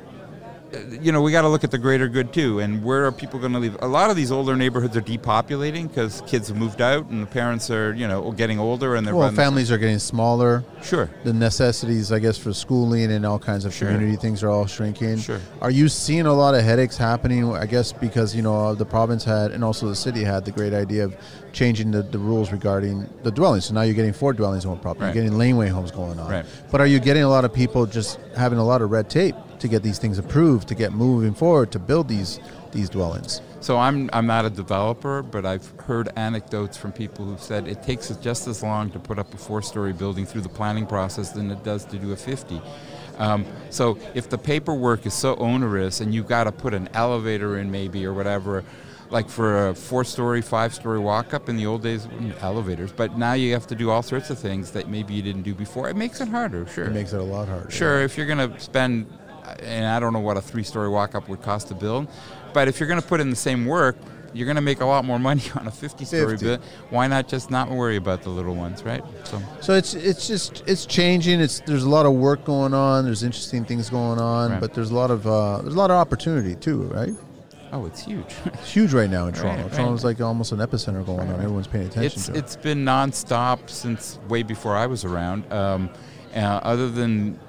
you 1.02 1.12
know, 1.12 1.22
we 1.22 1.32
got 1.32 1.42
to 1.44 1.50
look 1.50 1.64
at 1.64 1.72
the 1.72 1.78
greater 1.78 2.08
good 2.08 2.34
too. 2.34 2.60
And 2.60 2.84
where 2.84 3.06
are 3.06 3.12
people 3.12 3.40
going 3.40 3.54
to 3.54 3.60
live? 3.60 3.78
A 3.82 3.88
lot 3.88 4.10
of 4.10 4.16
these 4.16 4.32
older 4.32 4.56
neighborhoods 4.56 4.96
are 4.98 5.02
depopulating 5.02 5.88
because 5.88 6.22
kids 6.28 6.48
have 6.48 6.58
moved 6.58 6.82
out 6.82 7.08
and 7.10 7.22
the 7.24 7.28
parents 7.28 7.70
are, 7.70 7.94
you 7.94 8.08
know, 8.08 8.32
getting 8.32 8.60
older 8.60 8.96
and 8.96 9.06
they're 9.06 9.16
Well, 9.16 9.32
families 9.32 9.72
are 9.72 9.78
getting 9.78 10.00
smaller. 10.00 10.64
Sure. 10.82 11.10
The 11.24 11.34
necessities, 11.34 12.12
I 12.12 12.20
guess, 12.20 12.38
for 12.38 12.54
schooling 12.54 13.12
and 13.12 13.26
all 13.26 13.40
kinds 13.40 13.66
of 13.66 13.74
Sure. 13.74 13.90
community 13.90 14.18
things 14.18 14.44
are 14.44 14.50
all 14.50 14.66
shrinking. 14.66 15.18
Sure. 15.20 15.40
Are 15.62 15.72
you 15.72 15.90
seeing 15.90 16.26
a 16.26 16.34
lot 16.34 16.56
of 16.56 16.64
headaches 16.64 16.98
happening? 16.98 17.56
I 17.56 17.66
guess 17.66 17.92
because 17.94 18.36
you 18.36 18.42
know 18.42 18.76
the 18.76 18.86
province 18.86 19.24
had 19.24 19.52
and 19.52 19.64
also 19.64 19.88
the 19.88 19.96
city 19.96 20.24
had 20.24 20.46
the 20.46 20.52
great 20.52 20.74
idea 20.74 21.06
of 21.06 21.16
changing 21.52 21.92
the, 21.92 22.02
the 22.02 22.18
rules 22.18 22.52
regarding 22.52 23.08
the 23.24 23.32
dwellings. 23.32 23.66
So 23.66 23.74
now 23.74 23.82
you're 23.84 23.94
getting 23.94 24.14
four 24.14 24.34
dwellings 24.34 24.66
on 24.66 24.72
one 24.72 24.80
property. 24.80 25.06
Right. 25.06 25.16
You're 25.16 25.24
getting 25.24 25.38
laneway 25.38 25.70
homes 25.70 25.92
going 25.92 26.20
on. 26.20 26.30
Right. 26.30 26.46
But 26.72 26.82
are 26.82 26.88
you 26.88 27.00
getting 27.00 27.24
a 27.24 27.30
lot 27.30 27.46
of 27.46 27.54
people 27.54 27.86
just 27.86 28.20
having 28.36 28.58
a 28.58 28.66
lot 28.66 28.82
of 28.82 28.90
red 28.92 29.10
tape 29.10 29.36
to 29.60 29.68
get 29.68 29.84
these 29.84 30.00
things 30.00 30.18
approved, 30.18 30.68
to 30.68 30.76
get 30.76 30.94
moving 30.94 31.34
forward, 31.34 31.72
to 31.72 31.80
build 31.80 32.08
these 32.08 32.40
these 32.72 32.90
dwellings? 32.90 33.42
So 33.60 33.78
I'm 33.78 34.10
I'm 34.12 34.28
not 34.28 34.46
a 34.46 34.50
developer, 34.50 35.24
but 35.24 35.46
I've 35.46 35.68
heard 35.82 36.10
anecdotes 36.16 36.76
from 36.76 36.92
people 36.92 37.26
who've 37.26 37.42
said 37.42 37.68
it 37.68 37.84
takes 37.84 38.10
just 38.18 38.48
as 38.48 38.62
long 38.62 38.90
to 38.92 39.00
put 39.00 39.20
up 39.20 39.34
a 39.34 39.38
four-story 39.38 39.94
building 39.94 40.26
through 40.26 40.42
the 40.42 40.50
planning 40.50 40.86
process 40.86 41.32
than 41.32 41.50
it 41.50 41.64
does 41.64 41.86
to 41.86 41.98
do 41.98 42.12
a 42.12 42.18
50. 42.18 42.62
Um, 43.18 43.46
so 43.70 43.98
if 44.14 44.30
the 44.30 44.38
paperwork 44.38 45.06
is 45.06 45.14
so 45.14 45.36
onerous 45.36 46.02
and 46.02 46.14
you've 46.14 46.28
got 46.28 46.46
to 46.46 46.52
put 46.52 46.74
an 46.74 46.90
elevator 46.94 47.58
in 47.58 47.72
maybe 47.72 48.06
or 48.06 48.14
whatever, 48.14 48.64
like 49.10 49.30
for 49.30 49.70
a 49.70 49.76
four-story, 49.76 50.42
five-story 50.42 51.00
walk-up 51.00 51.48
in 51.48 51.56
the 51.56 51.66
old 51.66 51.84
days, 51.84 52.08
mm, 52.08 52.42
elevators, 52.42 52.92
but 52.92 53.16
now 53.18 53.34
you 53.34 53.54
have 53.54 53.68
to 53.68 53.76
do 53.76 53.92
all 53.92 54.02
sorts 54.02 54.30
of 54.32 54.40
things 54.40 54.72
that 54.72 54.90
maybe 54.90 55.14
you 55.14 55.22
didn't 55.22 55.44
do 55.44 55.54
before. 55.54 55.88
It 55.88 55.96
makes 55.96 56.20
it 56.20 56.28
harder, 56.28 56.66
sure. 56.68 56.86
It 56.86 56.94
makes 56.94 57.14
it 57.14 57.20
a 57.20 57.24
lot 57.24 57.48
harder. 57.48 57.70
Sure, 57.70 58.02
if 58.02 58.18
you're 58.18 58.26
going 58.26 58.52
to 58.52 58.60
spend, 58.60 59.06
and 59.62 59.86
I 59.86 60.00
don't 60.00 60.14
know 60.14 60.20
what 60.20 60.38
a 60.38 60.42
three-story 60.42 60.90
walk-up 60.90 61.28
would 61.30 61.42
cost 61.42 61.68
to 61.70 61.76
build, 61.76 62.08
but 62.54 62.68
if 62.68 62.80
you're 62.80 62.88
going 62.88 63.02
to 63.02 63.08
put 63.08 63.20
in 63.20 63.30
the 63.30 63.36
same 63.36 63.66
work, 63.66 63.96
you're 64.36 64.46
going 64.46 64.56
to 64.56 64.62
make 64.62 64.82
a 64.82 64.86
lot 64.86 65.06
more 65.06 65.20
money 65.30 65.44
on 65.56 65.68
a 65.68 65.72
50-story 65.72 66.34
50. 66.38 66.46
build. 66.46 66.62
Why 66.90 67.08
not 67.08 67.28
just 67.28 67.52
not 67.52 67.70
worry 67.70 67.98
about 67.98 68.24
the 68.24 68.30
little 68.30 68.56
ones, 68.56 68.84
right? 68.84 69.04
So 69.26 69.42
So 69.62 69.74
it's 69.74 69.94
it's 69.94 70.28
just 70.28 70.64
it's 70.66 70.86
changing. 70.86 71.40
It's 71.40 71.60
there's 71.68 71.84
a 71.84 71.90
lot 71.90 72.06
of 72.06 72.14
work 72.14 72.44
going 72.46 72.74
on. 72.74 73.06
There's 73.06 73.22
interesting 73.24 73.64
things 73.66 73.90
going 73.90 74.20
on, 74.20 74.52
Right. 74.52 74.60
but 74.62 74.74
there's 74.74 74.90
a 74.92 74.96
lot 74.96 75.12
of 75.12 75.28
uh, 75.28 75.60
there's 75.62 75.76
a 75.76 75.78
lot 75.78 75.92
of 75.92 75.98
opportunity 75.98 76.56
too, 76.56 76.84
right? 76.84 77.14
Oh, 77.72 77.86
it's 77.88 78.04
huge. 78.06 78.36
It's 78.46 78.72
huge 78.72 78.94
right 78.94 79.10
now 79.10 79.26
in 79.28 79.34
Toronto. 79.34 79.64
right. 79.64 79.72
Toronto's 79.74 80.04
like 80.04 80.20
almost 80.22 80.52
an 80.52 80.60
epicenter 80.60 81.04
going 81.06 81.22
on. 81.32 81.40
Everyone's 81.40 81.68
paying 81.68 81.88
attention 81.88 82.06
it's 82.20 82.26
to 82.28 82.34
it. 82.34 82.38
it's 82.38 82.56
been 82.56 82.86
nonstop 82.86 83.68
since 83.70 84.20
way 84.30 84.42
before 84.44 84.76
I 84.76 84.86
was 84.88 85.04
around. 85.06 85.52
Um, 85.52 85.90
uh, 86.36 86.40
other 86.64 86.90
than 86.90 87.40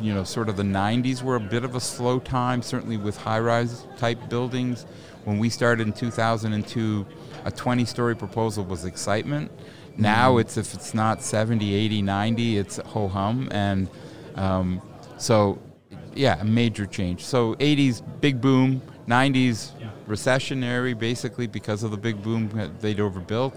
you 0.00 0.14
know, 0.14 0.24
sort 0.24 0.48
of 0.48 0.56
the 0.56 0.62
90s 0.62 1.22
were 1.22 1.36
a 1.36 1.40
bit 1.40 1.64
of 1.64 1.74
a 1.74 1.80
slow 1.80 2.18
time, 2.18 2.62
certainly 2.62 2.96
with 2.96 3.16
high-rise 3.16 3.86
type 3.96 4.28
buildings. 4.28 4.86
When 5.24 5.38
we 5.38 5.48
started 5.48 5.86
in 5.86 5.92
2002, 5.92 7.06
a 7.44 7.50
20-story 7.50 8.16
proposal 8.16 8.64
was 8.64 8.84
excitement. 8.84 9.50
Now 9.96 10.36
it's 10.36 10.56
if 10.56 10.74
it's 10.74 10.92
not 10.94 11.22
70, 11.22 11.74
80, 11.74 12.02
90, 12.02 12.58
it's 12.58 12.76
ho 12.78 13.08
hum, 13.08 13.48
and 13.50 13.88
um, 14.34 14.82
so 15.16 15.58
yeah, 16.14 16.40
a 16.40 16.44
major 16.44 16.86
change. 16.86 17.24
So 17.24 17.54
80s 17.56 18.02
big 18.20 18.40
boom, 18.40 18.82
90s 19.08 19.70
recessionary 20.06 20.98
basically 20.98 21.46
because 21.46 21.82
of 21.82 21.90
the 21.90 21.96
big 21.96 22.22
boom 22.22 22.48
that 22.50 22.80
they'd 22.80 23.00
overbuilt, 23.00 23.56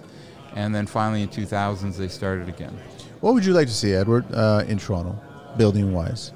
and 0.55 0.73
then 0.73 0.87
finally 0.87 1.21
in 1.21 1.29
2000s 1.29 1.97
they 1.97 2.07
started 2.07 2.47
again. 2.47 2.77
What 3.19 3.33
would 3.33 3.45
you 3.45 3.53
like 3.53 3.67
to 3.67 3.73
see, 3.73 3.93
Edward, 3.93 4.25
uh, 4.33 4.63
in 4.67 4.77
Toronto, 4.77 5.19
building 5.57 5.93
wise? 5.93 6.31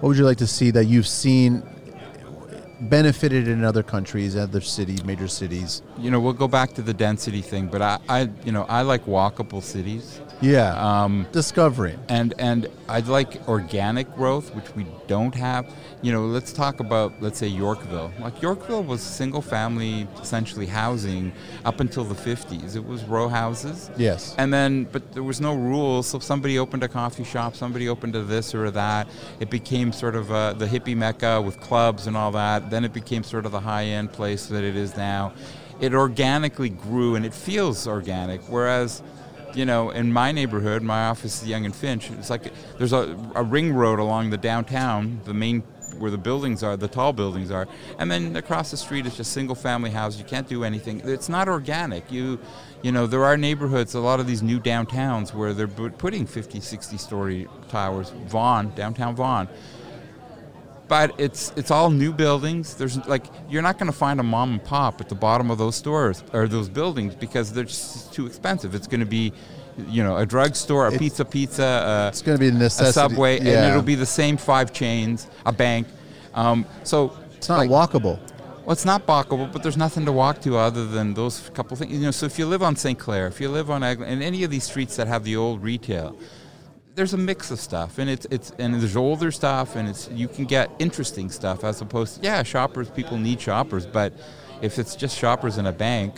What 0.00 0.10
would 0.10 0.18
you 0.18 0.24
like 0.24 0.38
to 0.38 0.46
see 0.46 0.70
that 0.72 0.84
you've 0.84 1.06
seen 1.06 1.62
benefited 2.80 3.48
in 3.48 3.64
other 3.64 3.82
countries, 3.82 4.36
other 4.36 4.60
cities, 4.60 5.04
major 5.04 5.28
cities? 5.28 5.82
You 5.98 6.10
know, 6.10 6.20
we'll 6.20 6.32
go 6.32 6.48
back 6.48 6.72
to 6.74 6.82
the 6.82 6.94
density 6.94 7.40
thing, 7.42 7.68
but 7.68 7.82
I, 7.82 7.98
I 8.08 8.30
you 8.44 8.52
know, 8.52 8.64
I 8.68 8.82
like 8.82 9.06
walkable 9.06 9.62
cities. 9.62 10.20
Yeah, 10.42 10.74
Um, 10.76 11.26
discovering. 11.32 11.98
and 12.10 12.34
and 12.38 12.68
I'd 12.90 13.06
like 13.08 13.40
organic 13.48 14.14
growth, 14.14 14.54
which 14.54 14.74
we 14.76 14.86
don't 15.06 15.34
have. 15.34 15.72
You 16.02 16.12
know, 16.12 16.26
let's 16.26 16.52
talk 16.52 16.78
about 16.80 17.14
let's 17.22 17.38
say 17.38 17.46
Yorkville. 17.46 18.12
Like 18.20 18.42
Yorkville 18.42 18.82
was 18.82 19.00
single 19.00 19.40
family, 19.40 20.06
essentially 20.20 20.66
housing 20.66 21.32
up 21.64 21.80
until 21.80 22.04
the 22.04 22.14
50s. 22.14 22.76
It 22.76 22.84
was 22.84 23.02
row 23.04 23.28
houses. 23.28 23.90
Yes. 23.96 24.34
And 24.36 24.52
then, 24.52 24.84
but 24.92 25.12
there 25.14 25.22
was 25.22 25.40
no 25.40 25.54
rules. 25.54 26.06
So 26.06 26.18
somebody 26.18 26.58
opened 26.58 26.82
a 26.82 26.88
coffee 26.88 27.24
shop, 27.24 27.56
somebody 27.56 27.88
opened 27.88 28.14
a 28.14 28.22
this 28.22 28.54
or 28.54 28.70
that. 28.72 29.08
It 29.40 29.48
became 29.48 29.90
sort 29.90 30.14
of 30.14 30.30
uh, 30.30 30.52
the 30.52 30.66
hippie 30.66 30.94
mecca 30.96 31.40
with 31.40 31.58
clubs 31.60 32.06
and 32.06 32.14
all 32.14 32.30
that. 32.32 32.65
Then 32.70 32.84
it 32.84 32.92
became 32.92 33.22
sort 33.22 33.46
of 33.46 33.52
the 33.52 33.60
high 33.60 33.84
end 33.84 34.12
place 34.12 34.46
that 34.46 34.64
it 34.64 34.76
is 34.76 34.96
now. 34.96 35.32
It 35.80 35.94
organically 35.94 36.70
grew 36.70 37.16
and 37.16 37.26
it 37.26 37.34
feels 37.34 37.86
organic, 37.86 38.40
whereas 38.48 39.02
you 39.54 39.64
know, 39.64 39.90
in 39.90 40.12
my 40.12 40.32
neighborhood, 40.32 40.82
my 40.82 41.06
office 41.06 41.42
is 41.42 41.48
Yonge 41.48 41.64
and 41.64 41.74
Finch. 41.74 42.10
It's 42.10 42.28
like 42.28 42.52
there's 42.76 42.92
a, 42.92 43.16
a 43.34 43.42
ring 43.42 43.72
road 43.72 43.98
along 43.98 44.30
the 44.30 44.36
downtown, 44.36 45.20
the 45.24 45.32
main 45.32 45.62
where 45.98 46.10
the 46.10 46.18
buildings 46.18 46.62
are, 46.62 46.76
the 46.76 46.88
tall 46.88 47.12
buildings 47.12 47.50
are, 47.50 47.66
and 47.98 48.10
then 48.10 48.36
across 48.36 48.70
the 48.70 48.76
street 48.76 49.06
is 49.06 49.16
just 49.16 49.32
single 49.32 49.54
family 49.54 49.90
houses. 49.90 50.20
You 50.20 50.26
can't 50.26 50.48
do 50.48 50.62
anything. 50.62 51.00
It's 51.04 51.28
not 51.28 51.48
organic. 51.48 52.10
You, 52.12 52.38
you 52.82 52.92
know, 52.92 53.06
there 53.06 53.24
are 53.24 53.36
neighborhoods, 53.36 53.94
a 53.94 54.00
lot 54.00 54.20
of 54.20 54.26
these 54.26 54.42
new 54.42 54.60
downtowns 54.60 55.32
where 55.32 55.54
they're 55.54 55.66
putting 55.66 56.26
50, 56.26 56.60
60 56.60 56.98
story 56.98 57.48
towers. 57.68 58.10
Vaughan, 58.26 58.74
downtown 58.74 59.16
Vaughan. 59.16 59.48
But 60.88 61.18
it's 61.18 61.52
it's 61.56 61.70
all 61.72 61.90
new 61.90 62.12
buildings. 62.12 62.74
There's 62.76 62.96
like 63.08 63.24
you're 63.50 63.62
not 63.62 63.76
going 63.78 63.90
to 63.90 63.96
find 63.96 64.20
a 64.20 64.22
mom 64.22 64.52
and 64.52 64.62
pop 64.64 65.00
at 65.00 65.08
the 65.08 65.14
bottom 65.16 65.50
of 65.50 65.58
those 65.58 65.74
stores 65.74 66.22
or 66.32 66.46
those 66.46 66.68
buildings 66.68 67.14
because 67.16 67.52
they're 67.52 67.64
just 67.64 68.12
too 68.12 68.26
expensive. 68.26 68.74
It's 68.74 68.86
going 68.86 69.00
to 69.00 69.06
be 69.06 69.32
you 69.88 70.02
know, 70.02 70.16
a 70.16 70.24
drugstore, 70.24 70.86
a 70.88 70.92
It- 70.94 70.98
pizza 70.98 71.22
pizza, 71.24 71.64
uh, 71.66 72.08
It's 72.08 72.22
going 72.22 72.38
to 72.38 72.50
be 72.50 72.64
a 72.64 72.66
a 72.66 72.70
subway, 72.70 73.38
yeah. 73.38 73.58
and 73.58 73.70
it'll 73.70 73.82
be 73.82 73.94
the 73.94 74.06
same 74.06 74.38
five 74.38 74.72
chains, 74.72 75.26
a 75.44 75.52
bank. 75.52 75.86
Um, 76.34 76.64
so 76.82 77.12
It's 77.36 77.48
not 77.50 77.58
like, 77.58 77.68
walkable. 77.68 78.18
well, 78.64 78.72
it's 78.72 78.86
not 78.86 79.06
walkable, 79.06 79.52
but 79.52 79.62
there's 79.62 79.76
nothing 79.76 80.06
to 80.06 80.12
walk 80.12 80.40
to 80.42 80.56
other 80.56 80.86
than 80.86 81.12
those 81.12 81.50
couple 81.52 81.76
things. 81.76 81.92
You 81.92 82.00
know, 82.00 82.10
so 82.10 82.24
if 82.24 82.38
you 82.38 82.46
live 82.46 82.62
on 82.62 82.74
St. 82.74 82.98
Clair, 82.98 83.26
if 83.26 83.38
you 83.38 83.50
live 83.50 83.70
on 83.70 83.82
Ag- 83.82 84.00
in 84.00 84.22
any 84.22 84.44
of 84.44 84.50
these 84.50 84.64
streets 84.64 84.96
that 84.96 85.08
have 85.08 85.24
the 85.24 85.36
old 85.36 85.62
retail, 85.62 86.16
there's 86.96 87.12
a 87.12 87.18
mix 87.18 87.50
of 87.50 87.60
stuff, 87.60 87.98
and 87.98 88.10
it's 88.10 88.26
it's 88.30 88.50
and 88.58 88.74
there's 88.74 88.96
older 88.96 89.30
stuff, 89.30 89.76
and 89.76 89.88
it's 89.88 90.08
you 90.10 90.26
can 90.26 90.46
get 90.46 90.70
interesting 90.78 91.30
stuff 91.30 91.62
as 91.62 91.80
opposed 91.80 92.16
to 92.16 92.22
yeah, 92.22 92.42
shoppers. 92.42 92.90
People 92.90 93.18
need 93.18 93.40
shoppers, 93.40 93.86
but 93.86 94.14
if 94.62 94.78
it's 94.78 94.96
just 94.96 95.16
shoppers 95.16 95.58
in 95.58 95.66
a 95.66 95.72
bank, 95.72 96.16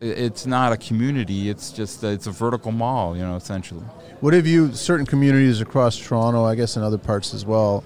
it's 0.00 0.46
not 0.46 0.72
a 0.72 0.76
community. 0.76 1.50
It's 1.50 1.72
just 1.72 2.04
it's 2.04 2.28
a 2.28 2.30
vertical 2.30 2.70
mall, 2.70 3.16
you 3.16 3.22
know, 3.22 3.34
essentially. 3.34 3.84
What 4.20 4.32
have 4.32 4.46
you, 4.46 4.72
certain 4.72 5.06
communities 5.06 5.60
across 5.60 5.98
Toronto, 5.98 6.44
I 6.44 6.54
guess 6.54 6.76
in 6.76 6.82
other 6.82 6.98
parts 6.98 7.34
as 7.34 7.44
well, 7.44 7.82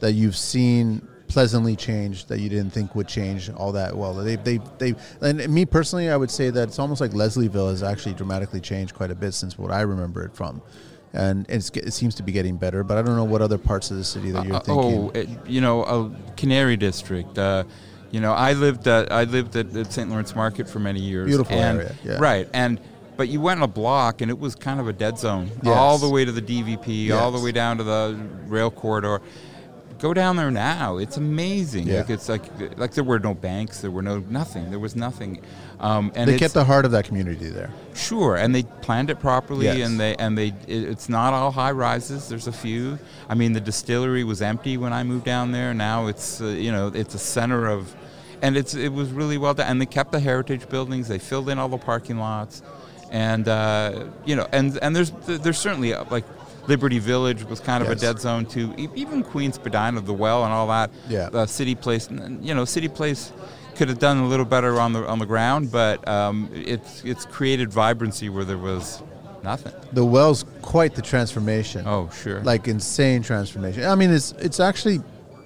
that 0.00 0.12
you've 0.12 0.36
seen 0.36 1.06
pleasantly 1.28 1.74
change 1.74 2.26
that 2.26 2.40
you 2.40 2.48
didn't 2.48 2.70
think 2.70 2.94
would 2.94 3.08
change 3.08 3.50
all 3.50 3.72
that 3.72 3.96
well? 3.96 4.14
They, 4.14 4.36
they, 4.36 4.58
they, 4.78 4.94
and 5.20 5.48
me 5.48 5.66
personally, 5.66 6.08
I 6.08 6.16
would 6.16 6.30
say 6.30 6.50
that 6.50 6.68
it's 6.68 6.78
almost 6.78 7.00
like 7.00 7.10
Leslieville 7.10 7.70
has 7.70 7.82
actually 7.82 8.14
dramatically 8.14 8.60
changed 8.60 8.94
quite 8.94 9.10
a 9.10 9.14
bit 9.14 9.32
since 9.32 9.58
what 9.58 9.70
I 9.70 9.80
remember 9.82 10.24
it 10.24 10.34
from. 10.34 10.62
And 11.14 11.44
it's, 11.48 11.68
it 11.70 11.92
seems 11.92 12.14
to 12.16 12.22
be 12.22 12.32
getting 12.32 12.56
better, 12.56 12.82
but 12.84 12.96
I 12.96 13.02
don't 13.02 13.16
know 13.16 13.24
what 13.24 13.42
other 13.42 13.58
parts 13.58 13.90
of 13.90 13.98
the 13.98 14.04
city 14.04 14.30
that 14.30 14.46
you're 14.46 14.56
Uh, 14.56 14.60
thinking. 14.60 14.98
Oh, 14.98 15.10
it, 15.14 15.28
you 15.46 15.60
know, 15.60 15.82
a 15.84 16.10
Canary 16.36 16.76
District. 16.76 17.36
Uh, 17.36 17.64
you 18.10 18.20
know, 18.20 18.32
I 18.32 18.52
lived 18.54 18.86
at, 18.88 19.12
I 19.12 19.24
lived 19.24 19.54
at, 19.56 19.74
at 19.76 19.92
St. 19.92 20.08
Lawrence 20.08 20.34
Market 20.34 20.68
for 20.68 20.78
many 20.78 21.00
years. 21.00 21.26
Beautiful 21.28 21.56
and- 21.56 21.78
area, 21.80 21.94
yeah. 22.04 22.16
Right, 22.18 22.48
and 22.54 22.80
but 23.16 23.28
you 23.28 23.42
went 23.42 23.62
a 23.62 23.66
block 23.66 24.22
and 24.22 24.30
it 24.30 24.38
was 24.38 24.54
kind 24.54 24.80
of 24.80 24.88
a 24.88 24.92
dead 24.92 25.18
zone, 25.18 25.50
Yes. 25.62 25.76
all 25.76 25.98
the 25.98 26.08
way 26.08 26.24
to 26.24 26.32
the 26.32 26.40
DVP, 26.40 27.12
all 27.14 27.30
the 27.30 27.40
way 27.40 27.52
down 27.52 27.76
to 27.76 27.84
the 27.84 28.18
rail 28.46 28.70
corridor. 28.70 29.20
Go 30.02 30.12
down 30.12 30.34
there 30.34 30.50
now; 30.50 30.96
it's 30.96 31.16
amazing. 31.16 31.86
Yeah. 31.86 31.98
Like 31.98 32.10
it's 32.10 32.28
like 32.28 32.42
like 32.76 32.90
there 32.92 33.04
were 33.04 33.20
no 33.20 33.34
banks, 33.34 33.82
there 33.82 33.90
were 33.92 34.02
no 34.02 34.18
nothing, 34.28 34.68
there 34.70 34.80
was 34.80 34.96
nothing. 34.96 35.40
Um, 35.78 36.10
and 36.16 36.28
they 36.28 36.40
kept 36.40 36.54
the 36.54 36.64
heart 36.64 36.84
of 36.84 36.90
that 36.90 37.04
community 37.04 37.48
there. 37.48 37.70
Sure, 37.94 38.34
and 38.34 38.52
they 38.52 38.64
planned 38.64 39.10
it 39.10 39.20
properly, 39.20 39.66
Yes. 39.66 39.88
and 39.88 40.00
they 40.00 40.16
and 40.16 40.36
they 40.36 40.48
it, 40.48 40.82
it's 40.92 41.08
not 41.08 41.32
all 41.34 41.52
high 41.52 41.70
rises. 41.70 42.28
There's 42.28 42.48
a 42.48 42.52
few. 42.52 42.98
I 43.28 43.36
mean, 43.36 43.52
the 43.52 43.60
distillery 43.60 44.24
was 44.24 44.42
empty 44.42 44.76
when 44.76 44.92
I 44.92 45.04
moved 45.04 45.24
down 45.24 45.52
there. 45.52 45.72
Now 45.72 46.08
it's 46.08 46.40
uh, 46.40 46.46
you 46.46 46.72
know 46.72 46.88
it's 46.92 47.14
a 47.14 47.20
center 47.20 47.68
of, 47.68 47.94
and 48.42 48.56
it's 48.56 48.74
it 48.74 48.92
was 48.92 49.12
really 49.12 49.38
well 49.38 49.54
done. 49.54 49.68
And 49.68 49.80
they 49.80 49.86
kept 49.86 50.10
the 50.10 50.18
heritage 50.18 50.68
buildings. 50.68 51.06
They 51.06 51.20
filled 51.20 51.48
in 51.48 51.60
all 51.60 51.68
the 51.68 51.78
parking 51.78 52.18
lots, 52.18 52.60
and 53.12 53.46
uh, 53.46 54.06
you 54.24 54.34
know 54.34 54.48
and 54.50 54.76
and 54.82 54.96
there's 54.96 55.12
there's 55.26 55.58
certainly 55.58 55.94
uh, 55.94 56.06
like. 56.10 56.24
Liberty 56.68 56.98
Village 56.98 57.44
was 57.44 57.60
kind 57.60 57.82
of 57.82 57.88
Yes. 57.88 57.98
a 57.98 58.00
dead 58.06 58.20
zone 58.20 58.46
too. 58.46 58.72
Even 58.94 59.22
Queens 59.22 59.56
Spadina, 59.56 60.00
the 60.00 60.12
well, 60.12 60.44
and 60.44 60.52
all 60.52 60.68
that. 60.68 60.90
Yeah. 61.08 61.28
Uh, 61.32 61.46
City 61.46 61.74
Place, 61.74 62.08
you 62.40 62.54
know, 62.54 62.64
City 62.64 62.88
Place 62.88 63.32
could 63.74 63.88
have 63.88 63.98
done 63.98 64.18
a 64.18 64.26
little 64.28 64.44
better 64.44 64.78
on 64.80 64.92
the 64.92 65.06
on 65.06 65.18
the 65.18 65.26
ground, 65.26 65.72
but 65.72 66.06
um, 66.06 66.48
it's 66.52 67.02
it's 67.04 67.24
created 67.24 67.72
vibrancy 67.72 68.28
where 68.28 68.44
there 68.44 68.58
was 68.58 69.02
nothing. 69.42 69.72
The 69.92 70.04
well's 70.04 70.44
quite 70.60 70.94
the 70.94 71.02
transformation. 71.02 71.84
Oh, 71.86 72.08
sure. 72.22 72.40
like 72.42 72.68
insane 72.68 73.22
transformation. 73.22 73.84
I 73.84 73.94
mean, 73.96 74.10
it's 74.12 74.32
it's 74.38 74.60
actually, 74.60 75.00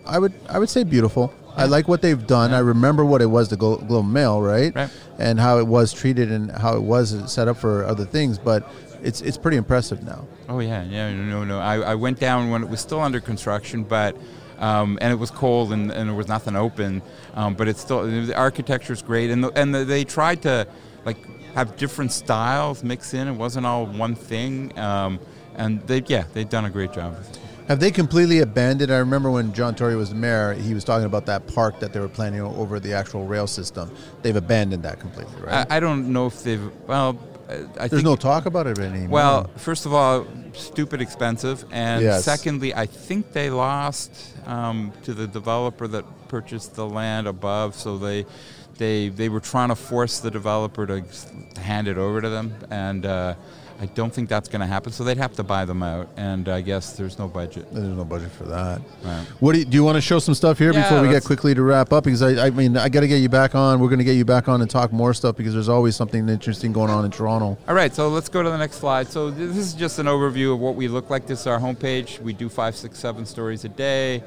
I 0.04 0.18
would 0.18 0.34
I 0.50 0.58
would 0.58 0.68
say 0.68 0.84
beautiful. 0.84 1.32
I 1.56 1.64
like 1.64 1.88
what 1.88 2.02
they've 2.02 2.26
done. 2.26 2.52
I 2.52 2.58
remember 2.58 3.02
what 3.06 3.22
it 3.22 3.26
was 3.30 3.48
the 3.48 3.56
Glo- 3.56 3.78
Globe 3.78 4.04
Mail, 4.04 4.42
right? 4.42 4.74
Right. 4.74 4.90
And 5.18 5.40
how 5.40 5.58
it 5.58 5.66
was 5.66 5.90
treated 5.94 6.30
and 6.30 6.50
how 6.50 6.76
it 6.76 6.82
was 6.82 7.14
set 7.32 7.48
up 7.48 7.56
for 7.56 7.86
other 7.86 8.04
things. 8.04 8.36
But 8.38 8.70
it's 9.02 9.22
it's 9.22 9.38
pretty 9.38 9.56
impressive 9.56 10.02
now. 10.02 10.26
Oh 10.48 10.60
yeah, 10.60 10.84
yeah, 10.84 11.12
no, 11.12 11.44
no. 11.44 11.60
I, 11.60 11.78
I 11.78 11.94
went 11.94 12.18
down 12.18 12.50
when 12.50 12.62
it 12.62 12.68
was 12.68 12.80
still 12.80 13.00
under 13.00 13.20
construction, 13.20 13.84
but. 13.84 14.16
Um, 14.58 14.96
and 15.02 15.12
it 15.12 15.16
was 15.16 15.30
cold 15.30 15.70
and, 15.70 15.90
and 15.90 16.08
there 16.08 16.16
was 16.16 16.28
nothing 16.28 16.56
open, 16.56 17.02
um, 17.34 17.52
but 17.52 17.68
it's 17.68 17.78
still 17.82 18.06
the 18.06 18.34
architecture 18.34 18.94
is 18.94 19.02
great, 19.02 19.28
and 19.28 19.44
the, 19.44 19.50
and 19.50 19.74
the, 19.74 19.84
they 19.84 20.02
tried 20.02 20.40
to 20.44 20.66
like 21.04 21.18
have 21.52 21.76
different 21.76 22.10
styles 22.10 22.82
mix 22.82 23.12
in. 23.12 23.28
It 23.28 23.34
wasn't 23.34 23.66
all 23.66 23.84
one 23.84 24.14
thing, 24.14 24.72
um, 24.78 25.20
and 25.56 25.86
they 25.86 26.02
yeah 26.06 26.24
they've 26.32 26.48
done 26.48 26.64
a 26.64 26.70
great 26.70 26.90
job. 26.94 27.18
Have 27.68 27.80
they 27.80 27.90
completely 27.90 28.40
abandoned? 28.40 28.90
I 28.90 28.96
remember 28.96 29.30
when 29.30 29.52
John 29.52 29.74
Tory 29.74 29.94
was 29.94 30.08
the 30.08 30.14
mayor, 30.14 30.54
he 30.54 30.72
was 30.72 30.84
talking 30.84 31.04
about 31.04 31.26
that 31.26 31.46
park 31.48 31.78
that 31.80 31.92
they 31.92 32.00
were 32.00 32.08
planning 32.08 32.40
over 32.40 32.80
the 32.80 32.94
actual 32.94 33.26
rail 33.26 33.46
system. 33.46 33.94
They've 34.22 34.36
abandoned 34.36 34.84
that 34.84 35.00
completely, 35.00 35.38
right? 35.42 35.66
I, 35.70 35.76
I 35.76 35.80
don't 35.80 36.14
know 36.14 36.26
if 36.26 36.42
they've 36.42 36.70
well. 36.86 37.18
I 37.48 37.54
There's 37.54 37.90
think 37.90 38.04
no 38.04 38.16
talk 38.16 38.46
about 38.46 38.66
it 38.66 38.78
anymore. 38.78 39.08
Well, 39.10 39.50
first 39.56 39.86
of 39.86 39.94
all, 39.94 40.26
stupid 40.52 41.00
expensive, 41.00 41.64
and 41.70 42.02
Yes. 42.02 42.24
secondly, 42.24 42.74
I 42.74 42.86
think 42.86 43.32
they 43.32 43.50
lost 43.50 44.10
um, 44.46 44.92
to 45.04 45.14
the 45.14 45.26
developer 45.26 45.86
that 45.88 46.04
purchased 46.28 46.74
the 46.74 46.86
land 46.86 47.26
above, 47.28 47.74
so 47.76 47.98
they 47.98 48.26
they 48.78 49.08
they 49.10 49.28
were 49.28 49.40
trying 49.40 49.68
to 49.68 49.76
force 49.76 50.18
the 50.18 50.30
developer 50.30 50.86
to, 50.86 51.02
to 51.54 51.60
hand 51.60 51.86
it 51.88 51.98
over 51.98 52.20
to 52.20 52.28
them, 52.28 52.54
and 52.70 53.06
uh, 53.06 53.34
I 53.80 53.86
don't 53.86 54.12
think 54.12 54.28
that's 54.28 54.48
going 54.48 54.60
to 54.60 54.66
happen. 54.66 54.92
So 54.92 55.04
they'd 55.04 55.18
have 55.18 55.34
to 55.34 55.42
buy 55.42 55.64
them 55.64 55.82
out, 55.82 56.08
and 56.16 56.48
I 56.48 56.62
guess 56.62 56.96
there's 56.96 57.18
no 57.18 57.28
budget. 57.28 57.66
there's 57.72 57.86
no 57.96 58.04
budget 58.04 58.30
for 58.32 58.44
that. 58.44 58.80
Right. 59.02 59.26
What 59.40 59.52
do 59.52 59.58
you, 59.58 59.64
do 59.64 59.74
you 59.76 59.84
want 59.84 59.96
to 59.96 60.00
show 60.00 60.18
some 60.18 60.34
stuff 60.34 60.58
here 60.58 60.72
Yeah, 60.72 60.82
before 60.82 61.02
we 61.02 61.08
get 61.08 61.24
quickly 61.24 61.54
to 61.54 61.62
wrap 61.62 61.92
up? 61.92 62.04
Because 62.04 62.22
I, 62.22 62.46
I 62.46 62.50
mean, 62.50 62.76
I 62.76 62.88
got 62.88 63.00
to 63.00 63.08
get 63.08 63.18
you 63.18 63.28
back 63.28 63.54
on. 63.54 63.78
We're 63.80 63.88
going 63.88 63.98
to 63.98 64.04
get 64.04 64.16
you 64.16 64.24
back 64.24 64.48
on 64.48 64.62
and 64.62 64.70
talk 64.70 64.92
more 64.92 65.12
stuff 65.12 65.36
because 65.36 65.52
there's 65.52 65.68
always 65.68 65.94
something 65.94 66.28
interesting 66.28 66.72
going 66.72 66.90
on 66.90 67.04
in 67.04 67.10
Toronto. 67.10 67.58
All 67.68 67.74
right, 67.74 67.94
so 67.94 68.08
let's 68.08 68.28
go 68.28 68.42
to 68.42 68.48
the 68.48 68.58
next 68.58 68.76
slide. 68.76 69.08
So 69.08 69.30
this 69.30 69.56
is 69.56 69.74
just 69.74 69.98
an 69.98 70.06
overview 70.06 70.54
of 70.54 70.60
what 70.60 70.74
we 70.74 70.88
look 70.88 71.10
like. 71.10 71.26
This 71.26 71.40
is 71.40 71.46
our 71.46 71.58
homepage. 71.58 72.18
We 72.20 72.32
do 72.32 72.48
five, 72.48 72.76
six, 72.76 72.98
seven 72.98 73.26
stories 73.26 73.64
a 73.64 73.68
day. 73.68 74.22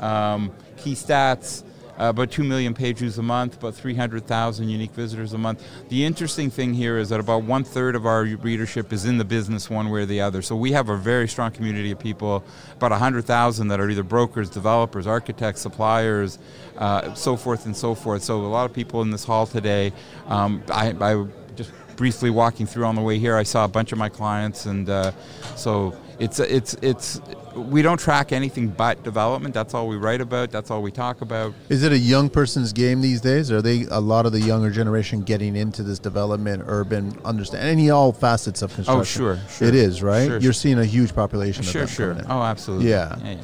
Um, 0.00 0.50
key 0.76 0.94
stats. 0.94 1.62
Uh, 1.98 2.06
about 2.06 2.30
2 2.30 2.42
million 2.42 2.74
page 2.74 2.98
views 2.98 3.18
a 3.18 3.22
month, 3.22 3.56
about 3.56 3.74
300,000 3.74 4.68
unique 4.68 4.90
visitors 4.92 5.32
a 5.32 5.38
month. 5.38 5.64
The 5.88 6.04
interesting 6.04 6.50
thing 6.50 6.74
here 6.74 6.98
is 6.98 7.08
that 7.10 7.20
about 7.20 7.44
one 7.44 7.62
third 7.62 7.94
of 7.94 8.04
our 8.04 8.22
readership 8.24 8.92
is 8.92 9.04
in 9.04 9.18
the 9.18 9.24
business 9.24 9.70
one 9.70 9.90
way 9.90 10.02
or 10.02 10.06
the 10.06 10.20
other. 10.20 10.42
So 10.42 10.56
we 10.56 10.72
have 10.72 10.88
a 10.88 10.96
very 10.96 11.28
strong 11.28 11.52
community 11.52 11.92
of 11.92 11.98
people, 11.98 12.44
about 12.72 12.90
100,000 12.90 13.68
that 13.68 13.80
are 13.80 13.88
either 13.88 14.02
brokers, 14.02 14.50
developers, 14.50 15.06
architects, 15.06 15.60
suppliers, 15.60 16.38
uh, 16.78 17.14
so 17.14 17.36
forth 17.36 17.66
and 17.66 17.76
so 17.76 17.94
forth. 17.94 18.22
So 18.22 18.40
a 18.40 18.46
lot 18.46 18.68
of 18.68 18.72
people 18.72 19.02
in 19.02 19.10
this 19.10 19.24
hall 19.24 19.46
today. 19.46 19.92
Um, 20.26 20.62
I, 20.70 20.94
I 21.00 21.26
just 21.54 21.70
briefly 21.96 22.30
walking 22.30 22.66
through 22.66 22.84
on 22.84 22.94
the 22.94 23.02
way 23.02 23.18
here, 23.18 23.36
I 23.36 23.42
saw 23.44 23.64
a 23.64 23.68
bunch 23.68 23.92
of 23.92 23.98
my 23.98 24.08
clients, 24.08 24.66
and 24.66 24.88
uh, 24.88 25.12
so 25.56 25.96
it's 26.18 26.38
it's 26.38 26.74
it's 26.74 27.20
we 27.54 27.82
don't 27.82 27.98
track 27.98 28.32
anything 28.32 28.68
but 28.68 29.02
development. 29.02 29.54
That's 29.54 29.74
all 29.74 29.88
we 29.88 29.96
write 29.96 30.20
about. 30.20 30.50
That's 30.50 30.70
all 30.70 30.82
we 30.82 30.90
talk 30.90 31.20
about. 31.20 31.54
Is 31.68 31.82
it 31.82 31.92
a 31.92 31.98
young 31.98 32.28
person's 32.28 32.72
game 32.72 33.00
these 33.00 33.20
days? 33.20 33.50
Are 33.50 33.62
they 33.62 33.84
a 33.90 34.00
lot 34.00 34.26
of 34.26 34.32
the 34.32 34.40
younger 34.40 34.70
generation 34.70 35.22
getting 35.22 35.56
into 35.56 35.82
this 35.82 35.98
development, 35.98 36.64
urban, 36.66 37.18
understand 37.24 37.66
any 37.66 37.90
all 37.90 38.12
facets 38.12 38.62
of 38.62 38.74
construction? 38.74 39.00
Oh, 39.00 39.36
sure, 39.36 39.38
sure. 39.48 39.68
It 39.68 39.74
is 39.74 40.02
right. 40.02 40.26
Sure, 40.26 40.32
You're 40.34 40.42
sure. 40.42 40.52
seeing 40.52 40.78
a 40.78 40.84
huge 40.84 41.14
population. 41.14 41.60
of 41.60 41.70
Sure, 41.70 41.86
sure. 41.86 42.16
Oh, 42.28 42.42
absolutely. 42.42 42.90
Yeah. 42.90 43.16
yeah. 43.24 43.40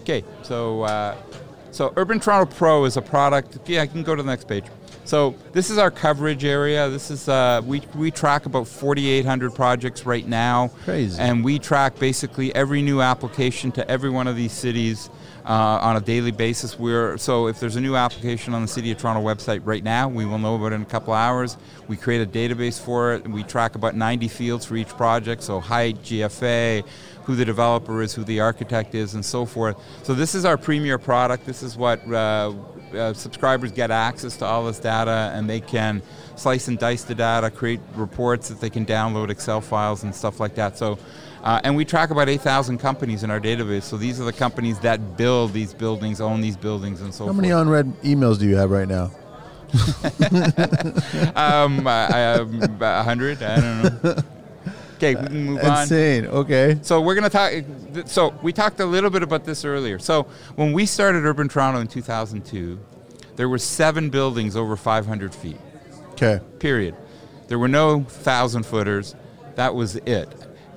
Okay, 0.00 0.24
so 0.42 0.82
uh, 0.82 1.16
so 1.70 1.92
Urban 1.96 2.20
Toronto 2.20 2.52
Pro 2.54 2.84
is 2.84 2.96
a 2.96 3.02
product. 3.02 3.58
Yeah, 3.66 3.82
I 3.82 3.86
can 3.86 4.02
go 4.02 4.14
to 4.14 4.22
the 4.22 4.30
next 4.30 4.48
page. 4.48 4.64
So 5.08 5.34
this 5.52 5.70
is 5.70 5.78
our 5.78 5.90
coverage 5.90 6.44
area. 6.44 6.90
This 6.90 7.10
is 7.10 7.30
uh, 7.30 7.62
we 7.64 7.80
we 7.94 8.10
track 8.10 8.44
about 8.44 8.68
4,800 8.68 9.54
projects 9.54 10.04
right 10.04 10.28
now. 10.28 10.68
Crazy. 10.84 11.18
And 11.18 11.42
we 11.42 11.58
track 11.58 11.98
basically 11.98 12.54
every 12.54 12.82
new 12.82 13.00
application 13.00 13.72
to 13.72 13.90
every 13.90 14.10
one 14.10 14.28
of 14.28 14.36
these 14.36 14.52
cities. 14.52 15.08
Uh, 15.46 15.78
on 15.80 15.96
a 15.96 16.00
daily 16.00 16.30
basis, 16.30 16.78
we're 16.78 17.16
so 17.16 17.46
if 17.46 17.58
there's 17.58 17.76
a 17.76 17.80
new 17.80 17.96
application 17.96 18.52
on 18.52 18.60
the 18.60 18.68
City 18.68 18.90
of 18.90 18.98
Toronto 18.98 19.22
website 19.22 19.62
right 19.64 19.82
now, 19.82 20.06
we 20.06 20.26
will 20.26 20.36
know 20.38 20.56
about 20.56 20.72
it 20.72 20.74
in 20.74 20.82
a 20.82 20.84
couple 20.84 21.14
hours. 21.14 21.56
We 21.86 21.96
create 21.96 22.20
a 22.20 22.30
database 22.30 22.78
for 22.78 23.14
it, 23.14 23.24
and 23.24 23.32
we 23.32 23.44
track 23.44 23.76
about 23.76 23.96
90 23.96 24.28
fields 24.28 24.66
for 24.66 24.76
each 24.76 24.88
project. 24.88 25.42
So 25.42 25.58
height, 25.58 26.02
GFA, 26.02 26.86
who 27.24 27.34
the 27.34 27.46
developer 27.46 28.02
is, 28.02 28.14
who 28.14 28.24
the 28.24 28.40
architect 28.40 28.94
is, 28.94 29.14
and 29.14 29.24
so 29.24 29.46
forth. 29.46 29.78
So 30.02 30.12
this 30.12 30.34
is 30.34 30.44
our 30.44 30.58
premier 30.58 30.98
product. 30.98 31.46
This 31.46 31.62
is 31.62 31.78
what 31.78 32.06
uh, 32.12 32.52
uh, 32.94 33.14
subscribers 33.14 33.72
get 33.72 33.90
access 33.90 34.36
to 34.38 34.44
all 34.44 34.66
this 34.66 34.78
data, 34.78 35.32
and 35.34 35.48
they 35.48 35.60
can 35.60 36.02
slice 36.36 36.68
and 36.68 36.78
dice 36.78 37.04
the 37.04 37.14
data, 37.14 37.50
create 37.50 37.80
reports 37.94 38.48
that 38.48 38.60
they 38.60 38.70
can 38.70 38.86
download, 38.86 39.30
Excel 39.30 39.60
files, 39.60 40.02
and 40.02 40.14
stuff 40.14 40.40
like 40.40 40.54
that. 40.56 40.78
So. 40.78 40.98
Uh, 41.40 41.60
and 41.62 41.76
we 41.76 41.84
track 41.84 42.10
about 42.10 42.28
8,000 42.28 42.78
companies 42.78 43.22
in 43.22 43.30
our 43.30 43.38
database. 43.38 43.84
So 43.84 43.96
these 43.96 44.20
are 44.20 44.24
the 44.24 44.32
companies 44.32 44.80
that 44.80 45.16
build 45.16 45.52
these 45.52 45.72
buildings, 45.72 46.20
own 46.20 46.40
these 46.40 46.56
buildings, 46.56 47.00
and 47.00 47.14
so 47.14 47.26
How 47.26 47.32
forth. 47.32 47.36
many 47.36 47.50
unread 47.50 47.86
emails 48.02 48.40
do 48.40 48.48
you 48.48 48.56
have 48.56 48.72
right 48.72 48.88
now? 48.88 49.12
um, 51.36 51.86
uh, 51.86 52.38
um, 52.40 52.62
about 52.62 53.06
100? 53.06 53.42
I 53.42 53.60
don't 53.60 54.02
know. 54.02 54.22
Okay, 54.98 55.14
we 55.14 55.26
can 55.28 55.44
move 55.44 55.64
on. 55.64 55.82
Insane. 55.82 56.26
Okay. 56.26 56.78
So 56.82 57.00
we're 57.00 57.14
going 57.14 57.30
to 57.30 57.30
talk. 57.30 58.08
So 58.08 58.34
we 58.42 58.52
talked 58.52 58.80
a 58.80 58.84
little 58.84 59.10
bit 59.10 59.22
about 59.22 59.44
this 59.44 59.64
earlier. 59.64 59.98
So 60.00 60.24
when 60.56 60.72
we 60.72 60.86
started 60.86 61.24
Urban 61.24 61.48
Toronto 61.48 61.80
in 61.80 61.86
2002, 61.86 62.78
there 63.36 63.48
were 63.48 63.58
seven 63.58 64.10
buildings 64.10 64.56
over 64.56 64.76
500 64.76 65.32
feet. 65.32 65.58
Okay. 66.12 66.40
Period. 66.58 66.96
There 67.46 67.60
were 67.60 67.68
no 67.68 68.02
thousand 68.02 68.66
footers. 68.66 69.14
That 69.54 69.74
was 69.76 69.96
it. 69.96 70.28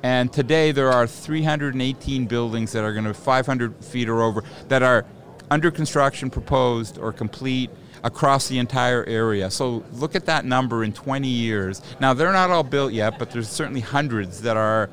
And 0.04 0.32
today 0.32 0.72
there 0.72 0.92
are 0.92 1.08
318 1.08 2.26
buildings 2.28 2.72
that 2.74 2.84
are 2.84 2.94
going 2.94 3.06
to 3.06 3.14
500 3.14 3.84
feet 3.84 4.08
or 4.08 4.22
over 4.22 4.44
that 4.68 4.84
are 4.84 5.06
under 5.50 5.72
construction, 5.72 6.30
proposed, 6.30 6.98
or 7.00 7.12
complete 7.12 7.72
across 8.04 8.48
the 8.48 8.58
entire 8.60 9.04
area. 9.06 9.50
So 9.52 9.84
look 9.94 10.16
at 10.16 10.26
that 10.26 10.46
number 10.46 10.84
in 10.84 10.94
20 10.94 11.28
years. 11.28 11.82
Now 12.00 12.14
they're 12.14 12.34
not 12.34 12.50
all 12.50 12.64
built 12.64 12.94
yet, 12.94 13.20
but 13.20 13.32
there's 13.32 13.50
certainly 13.50 13.82
hundreds 13.82 14.42
that 14.42 14.58
are 14.58 14.90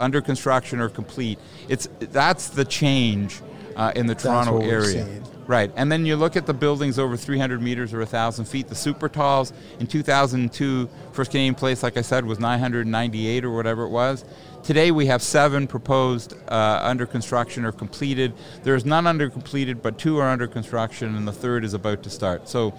under 0.00 0.20
construction 0.20 0.80
or 0.80 0.88
complete. 0.88 1.38
It's 1.68 1.88
that's 1.98 2.48
the 2.50 2.64
change 2.64 3.40
uh, 3.76 3.92
in 3.96 4.06
the 4.06 4.14
Toronto 4.14 4.54
what 4.54 4.62
we're 4.62 4.82
area. 4.82 5.04
seeing. 5.04 5.24
Right, 5.48 5.72
and 5.76 5.90
then 5.90 6.04
you 6.04 6.14
look 6.14 6.36
at 6.36 6.44
the 6.44 6.52
buildings 6.52 6.98
over 6.98 7.16
300 7.16 7.62
meters 7.62 7.94
or 7.94 8.00
1,000 8.00 8.44
feet. 8.44 8.68
The 8.68 8.74
super 8.74 9.08
talls 9.08 9.54
in 9.80 9.86
2002, 9.86 10.90
First 11.12 11.30
Canadian 11.30 11.54
Place, 11.54 11.82
like 11.82 11.96
I 11.96 12.02
said, 12.02 12.26
was 12.26 12.38
998 12.38 13.46
or 13.46 13.56
whatever 13.56 13.84
it 13.84 13.88
was. 13.88 14.26
Today 14.62 14.90
we 14.90 15.06
have 15.06 15.22
seven 15.22 15.66
proposed 15.66 16.34
uh, 16.48 16.80
under 16.82 17.06
construction 17.06 17.64
or 17.64 17.72
completed. 17.72 18.34
There's 18.62 18.84
none 18.84 19.06
under 19.06 19.30
completed, 19.30 19.80
but 19.80 19.96
two 19.96 20.18
are 20.18 20.28
under 20.28 20.46
construction, 20.46 21.16
and 21.16 21.26
the 21.26 21.32
third 21.32 21.64
is 21.64 21.72
about 21.72 22.02
to 22.02 22.10
start. 22.10 22.46
So 22.46 22.74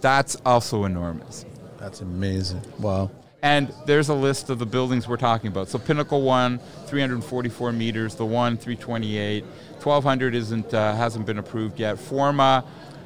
that's 0.00 0.36
also 0.46 0.84
enormous. 0.84 1.44
That's 1.78 2.02
amazing. 2.02 2.62
Wow. 2.78 3.10
And 3.46 3.72
there's 3.84 4.08
a 4.08 4.14
list 4.14 4.50
of 4.50 4.58
the 4.58 4.66
buildings 4.66 5.06
we're 5.06 5.16
talking 5.16 5.46
about. 5.46 5.68
So 5.68 5.78
Pinnacle 5.78 6.22
One, 6.22 6.58
344 6.86 7.70
meters. 7.70 8.16
The 8.16 8.26
one, 8.26 8.56
328. 8.56 9.44
1200 9.44 10.34
isn't 10.34 10.74
uh, 10.74 10.96
hasn't 10.96 11.26
been 11.26 11.38
approved 11.38 11.78
yet. 11.78 11.96
Forma, 11.96 12.64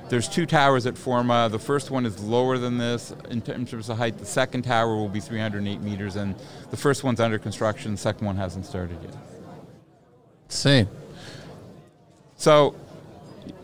there's 0.08 0.30
two 0.30 0.46
towers 0.46 0.86
at 0.86 0.96
Forma. 0.96 1.50
The 1.50 1.58
first 1.58 1.90
one 1.90 2.06
is 2.06 2.22
lower 2.22 2.56
than 2.56 2.78
this 2.78 3.12
in 3.28 3.42
terms 3.42 3.90
of 3.90 3.98
height. 3.98 4.16
The 4.16 4.24
second 4.24 4.62
tower 4.62 4.96
will 4.96 5.10
be 5.10 5.20
308 5.20 5.82
meters, 5.82 6.16
and 6.16 6.34
the 6.70 6.76
first 6.78 7.04
one's 7.04 7.20
under 7.20 7.38
construction. 7.38 7.90
The 7.92 7.98
second 7.98 8.24
one 8.26 8.36
hasn't 8.36 8.64
started 8.64 8.96
yet. 9.02 9.14
Insane. 10.46 10.88
So 12.36 12.74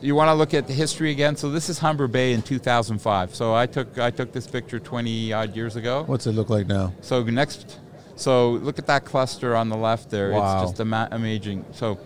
you 0.00 0.14
want 0.14 0.28
to 0.28 0.34
look 0.34 0.54
at 0.54 0.66
the 0.66 0.72
history 0.72 1.10
again. 1.10 1.36
So 1.36 1.50
this 1.50 1.68
is 1.68 1.78
Humber 1.78 2.06
Bay 2.06 2.32
in 2.32 2.42
2005. 2.42 3.34
So 3.34 3.54
I 3.54 3.66
took 3.66 3.98
I 3.98 4.10
took 4.10 4.32
this 4.32 4.46
picture 4.46 4.78
20 4.78 5.32
odd 5.32 5.56
years 5.56 5.76
ago. 5.76 6.04
What's 6.06 6.26
it 6.26 6.32
look 6.32 6.50
like 6.50 6.66
now? 6.66 6.92
So 7.00 7.22
next, 7.22 7.78
so 8.16 8.52
look 8.52 8.78
at 8.78 8.86
that 8.86 9.04
cluster 9.04 9.54
on 9.56 9.68
the 9.68 9.76
left 9.76 10.10
there. 10.10 10.32
Wow. 10.32 10.62
It's 10.62 10.70
just 10.70 10.80
ama- 10.80 11.08
amazing. 11.10 11.64
So 11.72 11.98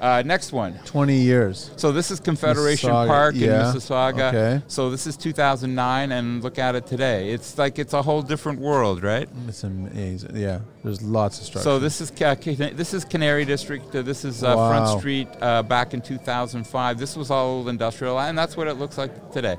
uh, 0.00 0.22
next 0.24 0.52
one. 0.52 0.78
20 0.84 1.14
years. 1.16 1.70
So 1.76 1.92
this 1.92 2.10
is 2.10 2.20
Confederation 2.20 2.90
Mississauga, 2.90 3.06
Park 3.06 3.34
yeah, 3.36 3.70
in 3.70 3.76
Mississauga. 3.76 4.28
okay. 4.28 4.62
So 4.68 4.90
this 4.90 5.06
is 5.06 5.16
2009, 5.16 6.12
and 6.12 6.42
look 6.42 6.58
at 6.58 6.74
it 6.74 6.86
today. 6.86 7.30
It's 7.30 7.58
like 7.58 7.78
it's 7.78 7.92
a 7.94 8.02
whole 8.02 8.22
different 8.22 8.60
world, 8.60 9.02
right? 9.02 9.28
It's 9.48 9.64
amazing. 9.64 10.36
Yeah. 10.36 10.60
There's 10.84 11.02
lots 11.02 11.38
of 11.40 11.46
structure. 11.46 11.64
So 11.64 11.78
this 11.78 12.00
is 12.00 12.10
Ca- 12.10 12.34
this 12.36 12.94
is 12.94 13.04
Canary 13.04 13.44
District. 13.44 13.94
Uh, 13.94 14.02
this 14.02 14.24
is 14.24 14.42
uh, 14.44 14.54
Wow. 14.56 14.68
Front 14.70 15.00
Street 15.00 15.28
uh, 15.40 15.62
back 15.62 15.94
in 15.94 16.00
2005. 16.00 16.98
This 16.98 17.16
was 17.16 17.30
all 17.30 17.68
industrial, 17.68 18.18
and 18.20 18.36
that's 18.38 18.56
what 18.56 18.68
it 18.68 18.74
looks 18.74 18.98
like 18.98 19.32
today. 19.32 19.56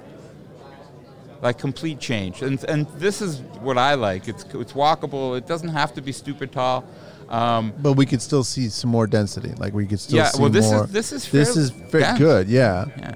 Like 1.42 1.58
complete 1.58 2.00
change, 2.02 2.42
and 2.42 2.62
and 2.66 2.86
this 2.98 3.22
is 3.22 3.40
what 3.62 3.78
I 3.78 3.94
like. 3.94 4.28
It's 4.28 4.44
it's 4.44 4.74
walkable. 4.74 5.38
It 5.38 5.48
doesn't 5.48 5.70
have 5.70 5.94
to 5.94 6.02
be 6.02 6.12
stupid 6.12 6.52
tall. 6.52 6.84
Um, 7.30 7.74
but 7.80 7.94
we 7.94 8.06
could 8.08 8.22
still 8.22 8.44
see 8.44 8.70
some 8.70 8.90
more 8.90 9.06
density. 9.08 9.52
Like 9.58 9.74
we 9.74 9.86
could 9.86 10.00
still 10.00 10.12
see 10.12 10.16
more 10.18 10.26
Yeah, 10.26 10.32
see 10.32 10.42
well, 10.42 10.50
this 10.50 10.72
is- 10.72 10.92
this 10.92 11.12
is 11.12 11.32
this 11.32 11.56
is 11.58 11.70
very 11.70 12.04
dense. 12.04 12.18
good. 12.20 12.50
Yeah. 12.50 12.86
Yeah. 12.98 13.14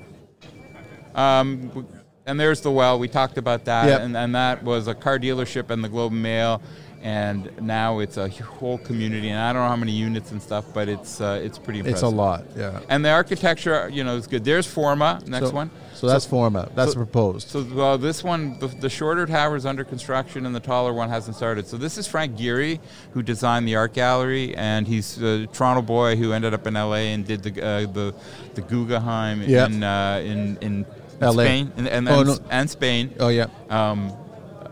Um, 1.16 1.88
and 2.26 2.40
there's 2.40 2.62
the 2.62 2.72
well. 2.72 3.00
We 3.00 3.08
talked 3.08 3.38
about 3.38 3.66
that, 3.66 3.88
Yep. 3.88 4.02
and, 4.02 4.18
and 4.18 4.36
that 4.36 4.64
was 4.64 4.88
a 4.88 4.96
car 4.96 5.20
dealership 5.20 5.70
and 5.70 5.84
the 5.84 5.90
Globe 5.90 6.12
and 6.14 6.24
Mail, 6.24 6.62
and 7.04 7.52
now 7.62 8.00
it's 8.00 8.16
a 8.16 8.30
whole 8.30 8.78
community. 8.78 9.30
And 9.30 9.38
I 9.40 9.52
don't 9.52 9.62
know 9.62 9.68
how 9.68 9.76
many 9.76 9.92
units 9.92 10.32
and 10.32 10.42
stuff, 10.42 10.64
but 10.74 10.88
it's 10.88 11.20
uh, 11.20 11.40
it's 11.44 11.60
pretty 11.60 11.80
impressive. 11.80 11.96
It's 11.96 12.14
a 12.14 12.16
lot. 12.16 12.46
Yeah. 12.56 12.80
And 12.88 13.04
the 13.04 13.10
architecture, 13.10 13.90
you 13.92 14.06
know, 14.06 14.16
is 14.16 14.26
good. 14.26 14.46
There's 14.46 14.66
Forma, 14.66 15.22
next 15.28 15.50
so, 15.50 15.54
one. 15.54 15.70
So 15.94 16.08
that's 16.08 16.26
Forma. 16.26 16.70
That's 16.76 16.94
so- 16.94 16.98
proposed. 16.98 17.50
So 17.50 17.66
well, 17.74 17.98
this 17.98 18.24
one, 18.24 18.58
the, 18.60 18.68
the 18.68 18.90
shorter 18.90 19.26
tower 19.26 19.58
is 19.58 19.66
under 19.66 19.84
construction, 19.84 20.46
and 20.46 20.56
the 20.56 20.62
taller 20.62 20.94
one 20.94 21.10
hasn't 21.10 21.36
started. 21.36 21.68
So 21.68 21.76
this 21.76 21.98
is 21.98 22.08
Frank 22.08 22.38
Gehry, 22.38 22.80
who 23.12 23.22
designed 23.22 23.68
the 23.68 23.76
art 23.76 23.94
gallery, 23.94 24.56
and 24.56 24.88
he's 24.88 25.22
a 25.22 25.46
Toronto 25.48 25.82
boy 25.82 26.16
who 26.16 26.32
ended 26.32 26.54
up 26.54 26.66
in 26.68 26.78
L.A. 26.78 27.12
and 27.14 27.28
did 27.28 27.44
the 27.44 27.62
uh, 27.62 27.80
the 27.92 28.16
the 28.54 28.62
Guggenheim 28.62 29.42
Yeah. 29.44 29.66
in 29.66 29.84
uh, 29.84 30.22
in 30.24 30.58
in 30.62 30.86
LA. 31.20 31.32
Spain 31.34 31.72
and 31.76 31.88
and, 31.90 32.08
Oh, 32.08 32.24
no. 32.24 32.38
and 32.50 32.70
Spain. 32.70 33.14
oh 33.20 33.28
yeah. 33.28 33.48
Um, 33.70 34.14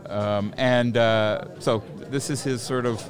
um, 0.09 0.53
and 0.57 0.97
uh, 0.97 1.59
so 1.59 1.83
this 2.11 2.29
is 2.29 2.43
his 2.43 2.61
sort 2.61 2.85
of, 2.85 3.03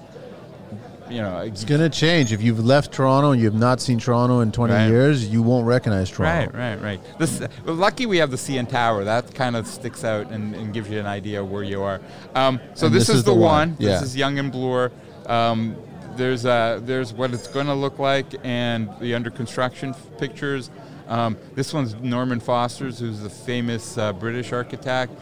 you 1.09 1.21
know, 1.21 1.39
It's 1.39 1.65
gonna 1.65 1.89
change. 1.89 2.31
If 2.31 2.41
you've 2.41 2.63
left 2.63 2.93
Toronto 2.93 3.31
and 3.31 3.41
you 3.41 3.47
have 3.49 3.59
not 3.59 3.81
seen 3.81 3.99
Toronto 3.99 4.39
in 4.39 4.51
20 4.51 4.73
Right. 4.73 4.87
years, 4.87 5.27
you 5.27 5.41
won't 5.41 5.65
recognize 5.67 6.09
Toronto. 6.09 6.51
Right, 6.57 6.75
right, 6.77 6.81
right. 6.81 7.19
This, 7.19 7.41
well, 7.65 7.75
lucky 7.75 8.05
we 8.05 8.17
have 8.17 8.31
the 8.31 8.37
CN 8.37 8.69
Tower. 8.69 9.03
That 9.03 9.33
kind 9.35 9.55
of 9.55 9.67
sticks 9.67 10.03
out 10.05 10.29
and, 10.31 10.55
and 10.55 10.73
gives 10.73 10.89
you 10.89 10.99
an 10.99 11.07
idea 11.07 11.41
of 11.41 11.51
where 11.51 11.63
you 11.63 11.81
are. 11.81 11.99
Um, 12.35 12.59
so 12.75 12.85
And 12.85 12.95
this, 12.95 13.09
is, 13.09 13.23
the, 13.23 13.33
one. 13.33 13.75
yeah. 13.79 13.99
This 13.99 14.03
is 14.03 14.15
Yonge 14.15 14.39
and 14.39 14.51
Bloor. 14.51 14.91
Um, 15.25 15.75
there's 16.15 16.45
uh, 16.45 16.81
there's 16.83 17.13
what 17.13 17.33
it's 17.33 17.47
going 17.47 17.67
to 17.67 17.73
look 17.73 17.97
like 17.97 18.25
and 18.43 18.89
the 18.99 19.15
under 19.15 19.29
construction 19.31 19.91
f- 19.91 20.17
pictures. 20.17 20.69
Um, 21.07 21.37
this 21.55 21.73
one's 21.73 21.95
Norman 21.95 22.39
Foster's, 22.41 22.99
who's 22.99 23.21
the 23.21 23.29
famous 23.29 23.97
uh, 23.97 24.11
British 24.13 24.51
architect. 24.53 25.13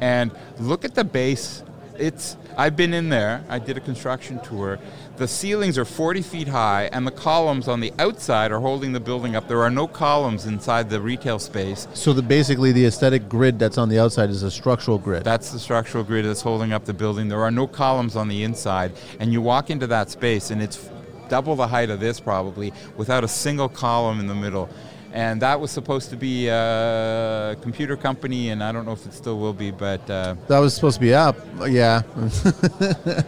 And 0.00 0.30
look 0.58 0.84
at 0.86 0.94
the 0.94 1.04
base. 1.04 1.62
It's 1.98 2.36
I've 2.58 2.74
been 2.74 2.92
in 2.92 3.08
there. 3.08 3.44
I 3.48 3.60
did 3.60 3.76
a 3.76 3.80
construction 3.80 4.40
tour. 4.40 4.80
The 5.16 5.28
ceilings 5.28 5.78
are 5.78 5.84
40 5.84 6.22
feet 6.22 6.48
high, 6.48 6.90
and 6.92 7.06
the 7.06 7.12
columns 7.12 7.68
on 7.68 7.78
the 7.78 7.92
outside 8.00 8.50
are 8.50 8.58
holding 8.58 8.90
the 8.90 8.98
building 8.98 9.36
up. 9.36 9.46
There 9.46 9.62
are 9.62 9.70
no 9.70 9.86
columns 9.86 10.44
inside 10.44 10.90
the 10.90 11.00
retail 11.00 11.38
space. 11.38 11.86
So 11.94 12.12
the 12.12 12.20
basically 12.20 12.72
the 12.72 12.84
aesthetic 12.86 13.28
grid 13.28 13.60
that's 13.60 13.78
on 13.78 13.88
the 13.88 14.00
outside 14.00 14.28
is 14.28 14.42
a 14.42 14.50
structural 14.50 14.98
grid. 14.98 15.22
That's 15.22 15.52
the 15.52 15.60
structural 15.60 16.02
grid 16.02 16.24
that's 16.24 16.40
holding 16.40 16.72
up 16.72 16.84
the 16.84 16.92
building. 16.92 17.28
There 17.28 17.44
are 17.44 17.52
no 17.52 17.68
columns 17.68 18.16
on 18.16 18.26
the 18.26 18.42
inside, 18.42 18.90
and 19.20 19.32
you 19.32 19.40
walk 19.40 19.70
into 19.70 19.86
that 19.86 20.10
space, 20.10 20.50
and 20.50 20.60
it's 20.60 20.90
double 21.28 21.54
the 21.54 21.68
height 21.68 21.90
of 21.90 22.00
this 22.00 22.18
probably, 22.18 22.72
without 22.96 23.22
a 23.22 23.28
single 23.28 23.68
column 23.68 24.18
in 24.18 24.26
the 24.26 24.34
middle. 24.34 24.68
And 25.12 25.40
that 25.42 25.58
was 25.58 25.70
supposed 25.70 26.10
to 26.10 26.16
be 26.16 26.48
a 26.48 27.56
computer 27.62 27.96
company, 27.96 28.50
and 28.50 28.62
I 28.62 28.72
don't 28.72 28.84
know 28.84 28.92
if 28.92 29.06
it 29.06 29.14
still 29.14 29.38
will 29.38 29.54
be, 29.54 29.70
but 29.70 30.08
uh, 30.10 30.36
that 30.48 30.58
was 30.58 30.74
supposed 30.74 30.96
to 30.96 31.00
be 31.00 31.14
up. 31.14 31.36
Yeah. 31.66 32.02
that 32.14 33.24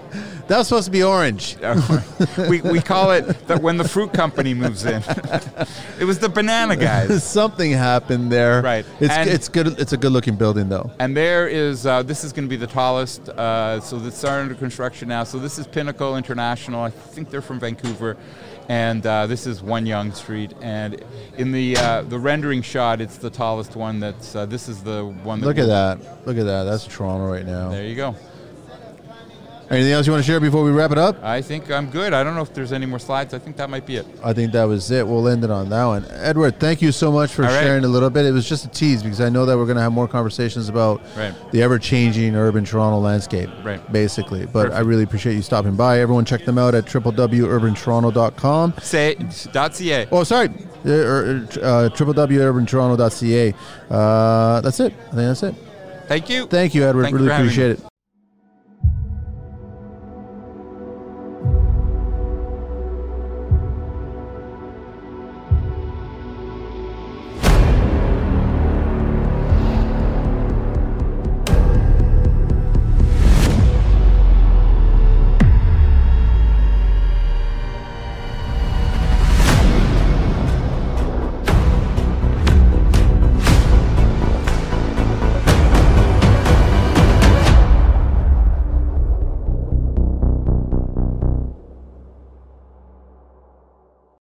was 0.49 0.69
supposed 0.69 0.87
to 0.87 0.91
be 0.91 1.03
orange. 1.03 1.57
we, 2.49 2.61
we 2.61 2.81
call 2.81 3.13
it 3.13 3.25
that 3.49 3.63
when 3.63 3.79
the 3.79 3.89
fruit 3.89 4.13
company 4.13 4.53
moves 4.53 4.85
in. 4.85 5.03
it 5.99 6.05
was 6.05 6.19
the 6.19 6.29
banana 6.29 6.77
guys. 6.77 7.25
Something 7.25 7.73
happened 7.73 8.31
there. 8.31 8.61
Right. 8.63 8.85
It's 9.01 9.13
And- 9.13 9.31
it's 9.31 9.49
good. 9.49 9.79
It's 9.79 9.93
a 9.93 9.97
good 9.97 10.13
looking 10.13 10.37
building 10.37 10.69
though. 10.69 10.91
And 10.99 11.17
there 11.17 11.49
is, 11.49 11.87
uh, 11.87 12.03
this 12.03 12.25
is 12.25 12.33
going 12.33 12.45
to 12.45 12.51
be 12.51 12.57
the 12.57 12.67
tallest, 12.67 13.29
uh, 13.31 13.81
so 13.81 13.97
it's 13.99 14.23
under 14.23 14.55
construction 14.55 15.09
now. 15.09 15.25
So 15.25 15.39
this 15.39 15.59
is 15.59 15.67
Pinnacle 15.67 16.17
International. 16.17 16.83
I 16.83 16.91
think 16.91 17.31
they're 17.31 17.41
from 17.41 17.59
Vancouver. 17.59 18.17
And 18.71 19.05
uh, 19.05 19.27
this 19.27 19.49
is 19.49 19.65
One 19.65 19.85
Yonge 19.85 20.15
Street. 20.15 20.55
And 20.61 21.05
in 21.37 21.51
the 21.51 21.77
uh, 21.77 22.03
the 22.03 22.21
rendering 22.21 22.63
shot, 22.63 23.01
it's 23.01 23.17
the 23.17 23.29
tallest 23.29 23.75
one. 23.75 23.99
That's 23.99 24.37
uh, 24.37 24.47
this 24.47 24.69
is 24.69 24.81
the 24.85 25.07
one. 25.25 25.41
That 25.41 25.47
Look 25.47 25.59
at 25.59 25.67
that. 25.67 26.25
Look 26.25 26.39
at 26.39 26.45
that. 26.45 26.63
That's 26.63 26.87
Toronto 26.87 27.27
right 27.27 27.45
now. 27.45 27.71
There 27.71 27.85
you 27.85 27.97
go. 27.97 28.15
Anything 29.71 29.93
else 29.93 30.05
you 30.05 30.13
want 30.13 30.25
to 30.25 30.27
share 30.29 30.41
before 30.41 30.65
we 30.65 30.73
wrap 30.73 30.91
it 30.91 30.99
up? 30.99 31.23
I 31.23 31.41
think 31.41 31.71
I'm 31.71 31.91
good. 31.91 32.13
I 32.13 32.25
don't 32.25 32.35
know 32.35 32.43
if 32.43 32.53
there's 32.53 32.73
any 32.73 32.87
more 32.87 32.99
slides. 32.99 33.33
I 33.35 33.39
think 33.39 33.57
that 33.59 33.71
might 33.71 33.87
be 33.87 33.97
it. 33.99 34.07
I 34.25 34.33
think 34.33 34.51
that 34.51 34.65
was 34.65 34.91
it. 34.91 35.07
We'll 35.07 35.29
end 35.29 35.45
it 35.45 35.51
on 35.51 35.69
that 35.69 35.85
one. 35.85 36.05
Edward, 36.11 36.59
thank 36.59 36.83
you 36.83 36.91
so 36.91 37.13
much 37.13 37.31
for 37.33 37.43
right. 37.43 37.63
sharing 37.63 37.85
a 37.85 37.89
little 37.89 38.11
bit. 38.11 38.25
It 38.27 38.33
was 38.33 38.49
just 38.49 38.65
a 38.65 38.69
tease 38.69 39.01
because 39.05 39.21
I 39.21 39.29
know 39.29 39.47
that 39.47 39.57
we're 39.57 39.67
going 39.67 39.77
to 39.77 39.83
have 39.83 39.93
more 39.93 40.09
conversations 40.09 40.69
about 40.69 41.01
Right. 41.17 41.33
the 41.53 41.63
ever 41.63 41.79
changing 41.79 42.35
urban 42.35 42.65
Toronto 42.65 42.99
landscape, 42.99 43.49
Right. 43.63 43.81
basically. 43.93 44.45
But 44.47 44.73
I 44.73 44.81
really 44.81 45.05
appreciate 45.05 45.35
you 45.35 45.43
stopping 45.43 45.77
by. 45.77 46.01
Everyone, 46.01 46.25
check 46.25 46.45
them 46.45 46.59
out 46.59 46.75
at 46.75 46.87
www.urbantoronto.com. 46.87 48.75
Say 48.83 49.15
dot 49.53 49.75
.ca. 49.77 50.09
Oh, 50.11 50.25
sorry. 50.25 50.49
uh, 50.85 50.89
uh, 50.91 51.89
www.urbantoronto.ca. 51.91 53.55
Uh, 53.89 54.61
that's 54.63 54.81
it. 54.81 54.93
I 54.93 55.03
think 55.05 55.17
that's 55.17 55.43
it. 55.45 55.55
Thank 56.09 56.29
you. 56.29 56.47
Thank 56.47 56.75
you, 56.75 56.83
Edward. 56.85 57.05
Thank 57.05 57.15
really 57.15 57.29
having 57.29 57.47
appreciate 57.47 57.71
it. 57.79 57.90